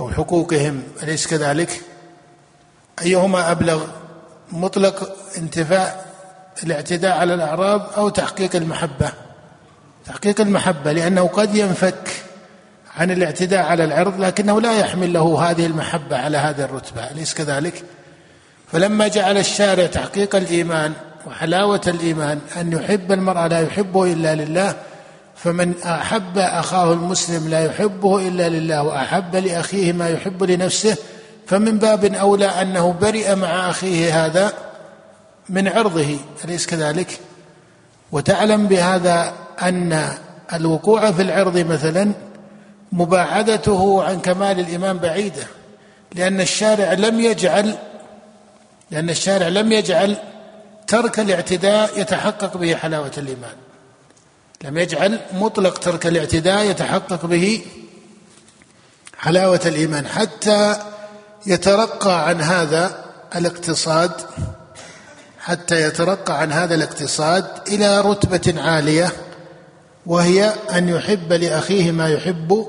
أو 0.00 0.10
حقوقهم 0.10 0.82
أليس 1.02 1.26
كذلك؟ 1.26 1.80
أيهما 3.02 3.50
أبلغ 3.50 3.84
مطلق 4.52 5.16
انتفاء 5.38 6.12
الاعتداء 6.64 7.18
على 7.18 7.34
الأعراض 7.34 7.82
أو 7.96 8.08
تحقيق 8.08 8.56
المحبة 8.56 9.12
تحقيق 10.06 10.40
المحبة 10.40 10.92
لأنه 10.92 11.26
قد 11.26 11.54
ينفك 11.54 12.08
عن 12.96 13.10
الاعتداء 13.10 13.62
على 13.62 13.84
العرض 13.84 14.20
لكنه 14.20 14.60
لا 14.60 14.78
يحمل 14.78 15.12
له 15.12 15.50
هذه 15.50 15.66
المحبة 15.66 16.16
على 16.16 16.38
هذه 16.38 16.64
الرتبة 16.64 17.10
أليس 17.10 17.34
كذلك؟ 17.34 17.84
فلما 18.72 19.08
جعل 19.08 19.38
الشارع 19.38 19.86
تحقيق 19.86 20.36
الإيمان 20.36 20.92
وحلاوة 21.26 21.80
الإيمان 21.86 22.40
أن 22.56 22.72
يحب 22.72 23.12
المرأة 23.12 23.46
لا 23.46 23.60
يحبه 23.60 24.12
إلا 24.12 24.34
لله 24.34 24.74
فمن 25.42 25.74
أحب 25.82 26.38
أخاه 26.38 26.92
المسلم 26.92 27.48
لا 27.48 27.64
يحبه 27.64 28.28
إلا 28.28 28.48
لله 28.48 28.82
وأحب 28.82 29.36
لأخيه 29.36 29.92
ما 29.92 30.08
يحب 30.08 30.42
لنفسه 30.42 30.96
فمن 31.46 31.78
باب 31.78 32.04
أولى 32.04 32.46
أنه 32.46 32.92
برئ 32.92 33.34
مع 33.34 33.70
أخيه 33.70 34.26
هذا 34.26 34.52
من 35.48 35.68
عرضه 35.68 36.18
أليس 36.44 36.66
كذلك؟ 36.66 37.20
وتعلم 38.12 38.66
بهذا 38.66 39.32
أن 39.62 40.08
الوقوع 40.52 41.12
في 41.12 41.22
العرض 41.22 41.58
مثلا 41.58 42.12
مباعدته 42.92 44.04
عن 44.04 44.20
كمال 44.20 44.60
الإيمان 44.60 44.98
بعيدة 44.98 45.46
لأن 46.14 46.40
الشارع 46.40 46.92
لم 46.92 47.20
يجعل 47.20 47.74
لأن 48.90 49.10
الشارع 49.10 49.48
لم 49.48 49.72
يجعل 49.72 50.16
ترك 50.86 51.20
الاعتداء 51.20 52.00
يتحقق 52.00 52.56
به 52.56 52.74
حلاوة 52.74 53.12
الإيمان 53.18 53.54
لم 54.64 54.78
يجعل 54.78 55.20
مطلق 55.32 55.78
ترك 55.78 56.06
الاعتداء 56.06 56.64
يتحقق 56.64 57.26
به 57.26 57.62
حلاوة 59.18 59.60
الإيمان 59.66 60.06
حتى 60.06 60.76
يترقى 61.46 62.28
عن 62.28 62.40
هذا 62.40 63.04
الاقتصاد 63.36 64.10
حتى 65.38 65.82
يترقى 65.82 66.40
عن 66.40 66.52
هذا 66.52 66.74
الاقتصاد 66.74 67.44
إلى 67.68 68.00
رتبة 68.00 68.62
عالية 68.62 69.12
وهي 70.06 70.52
أن 70.72 70.88
يحب 70.88 71.32
لأخيه 71.32 71.90
ما 71.90 72.08
يحب 72.08 72.66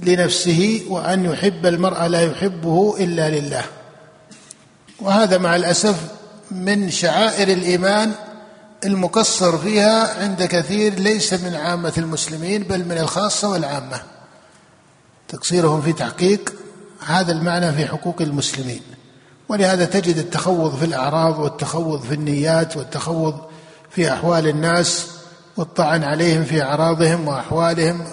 لنفسه 0.00 0.82
وأن 0.88 1.24
يحب 1.24 1.66
المرء 1.66 2.06
لا 2.06 2.20
يحبه 2.20 2.96
إلا 3.00 3.30
لله. 3.30 3.64
وهذا 5.00 5.38
مع 5.38 5.56
الأسف 5.56 5.96
من 6.50 6.90
شعائر 6.90 7.48
الإيمان 7.48 8.12
المقصر 8.84 9.58
فيها 9.58 10.22
عند 10.22 10.42
كثير 10.42 10.94
ليس 10.94 11.32
من 11.32 11.54
عامة 11.54 11.92
المسلمين 11.98 12.62
بل 12.62 12.84
من 12.84 12.98
الخاصة 12.98 13.48
والعامة. 13.48 14.02
تقصيرهم 15.28 15.82
في 15.82 15.92
تحقيق 15.92 16.54
هذا 17.06 17.32
المعنى 17.32 17.72
في 17.72 17.86
حقوق 17.86 18.22
المسلمين. 18.22 18.82
ولهذا 19.48 19.84
تجد 19.84 20.16
التخوض 20.16 20.76
في 20.76 20.84
الأعراض 20.84 21.38
والتخوض 21.38 22.02
في 22.02 22.14
النيات 22.14 22.76
والتخوض 22.76 23.40
في 23.90 24.12
أحوال 24.12 24.48
الناس 24.48 25.06
والطعن 25.56 26.04
عليهم 26.04 26.44
في 26.44 26.62
أعراضهم 26.62 27.28
وأحوالهم. 27.28 28.04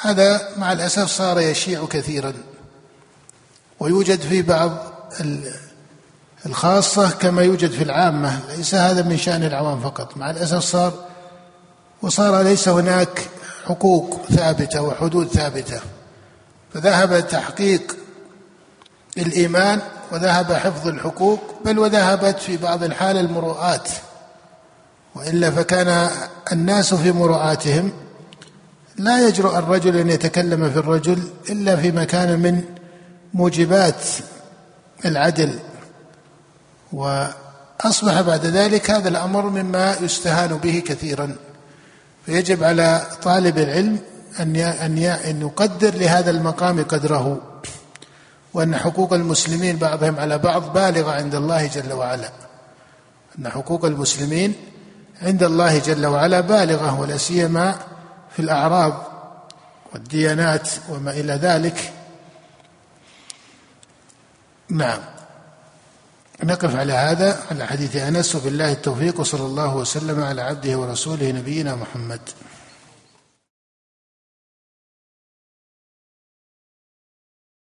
هذا 0.00 0.48
مع 0.56 0.72
الأسف 0.72 1.08
صار 1.08 1.40
يشيع 1.40 1.84
كثيرا. 1.86 2.32
ويوجد 3.80 4.20
في 4.20 4.42
بعض 4.42 4.92
الخاصة 6.46 7.10
كما 7.10 7.42
يوجد 7.42 7.70
في 7.70 7.84
العامة 7.84 8.40
ليس 8.56 8.74
هذا 8.74 9.02
من 9.02 9.16
شأن 9.16 9.42
العوام 9.44 9.80
فقط. 9.80 10.16
مع 10.16 10.30
الأسف 10.30 10.58
صار 10.58 10.92
وصار 12.02 12.42
ليس 12.42 12.68
هناك 12.68 13.28
حقوق 13.66 14.20
ثابتة 14.30 14.82
وحدود 14.82 15.28
ثابتة. 15.28 15.80
فذهب 16.74 17.28
تحقيق 17.28 17.96
الإيمان 19.18 19.80
وذهب 20.12 20.52
حفظ 20.52 20.88
الحقوق 20.88 21.40
بل 21.64 21.78
وذهبت 21.78 22.38
في 22.38 22.56
بعض 22.56 22.82
الحال 22.82 23.16
المروءات. 23.16 23.88
وإلا 25.14 25.50
فكان 25.50 26.10
الناس 26.52 26.94
في 26.94 27.12
مروءاتهم. 27.12 27.92
لا 28.96 29.28
يجرؤ 29.28 29.58
الرجل 29.58 29.96
أن 29.96 30.10
يتكلم 30.10 30.70
في 30.70 30.78
الرجل 30.78 31.22
إلا 31.50 31.76
في 31.76 31.92
مكان 31.92 32.40
من 32.40 32.62
موجبات 33.34 34.02
العدل. 35.04 35.58
وأصبح 36.94 38.20
بعد 38.20 38.46
ذلك 38.46 38.90
هذا 38.90 39.08
الأمر 39.08 39.42
مما 39.42 39.96
يستهان 40.00 40.56
به 40.56 40.82
كثيرا. 40.86 41.36
فيجب 42.26 42.64
على 42.64 43.06
طالب 43.22 43.58
العلم 43.58 43.98
أن 44.40 44.56
أن 44.56 44.98
أن 44.98 45.40
يقدر 45.40 45.94
لهذا 45.94 46.30
المقام 46.30 46.84
قدره 46.84 47.40
وأن 48.54 48.76
حقوق 48.76 49.12
المسلمين 49.12 49.76
بعضهم 49.76 50.18
على 50.18 50.38
بعض 50.38 50.72
بالغة 50.72 51.12
عند 51.12 51.34
الله 51.34 51.66
جل 51.66 51.92
وعلا. 51.92 52.30
أن 53.38 53.48
حقوق 53.48 53.84
المسلمين 53.84 54.54
عند 55.22 55.42
الله 55.42 55.78
جل 55.78 56.06
وعلا 56.06 56.40
بالغة 56.40 57.00
ولا 57.00 57.16
سيما 57.16 57.78
في 58.36 58.42
الأعراض 58.42 59.04
والديانات 59.92 60.68
وما 60.88 61.10
إلى 61.10 61.32
ذلك. 61.32 61.92
نعم. 64.68 65.13
نقف 66.42 66.76
على 66.76 66.92
هذا 66.92 67.38
على 67.50 67.66
حديث 67.66 67.96
أنس 67.96 68.34
وبالله 68.34 68.72
التوفيق 68.72 69.20
وصلى 69.20 69.46
الله 69.46 69.76
وسلم 69.76 70.22
على 70.22 70.42
عبده 70.42 70.76
ورسوله 70.76 71.30
نبينا 71.32 71.74
محمد. 71.74 72.20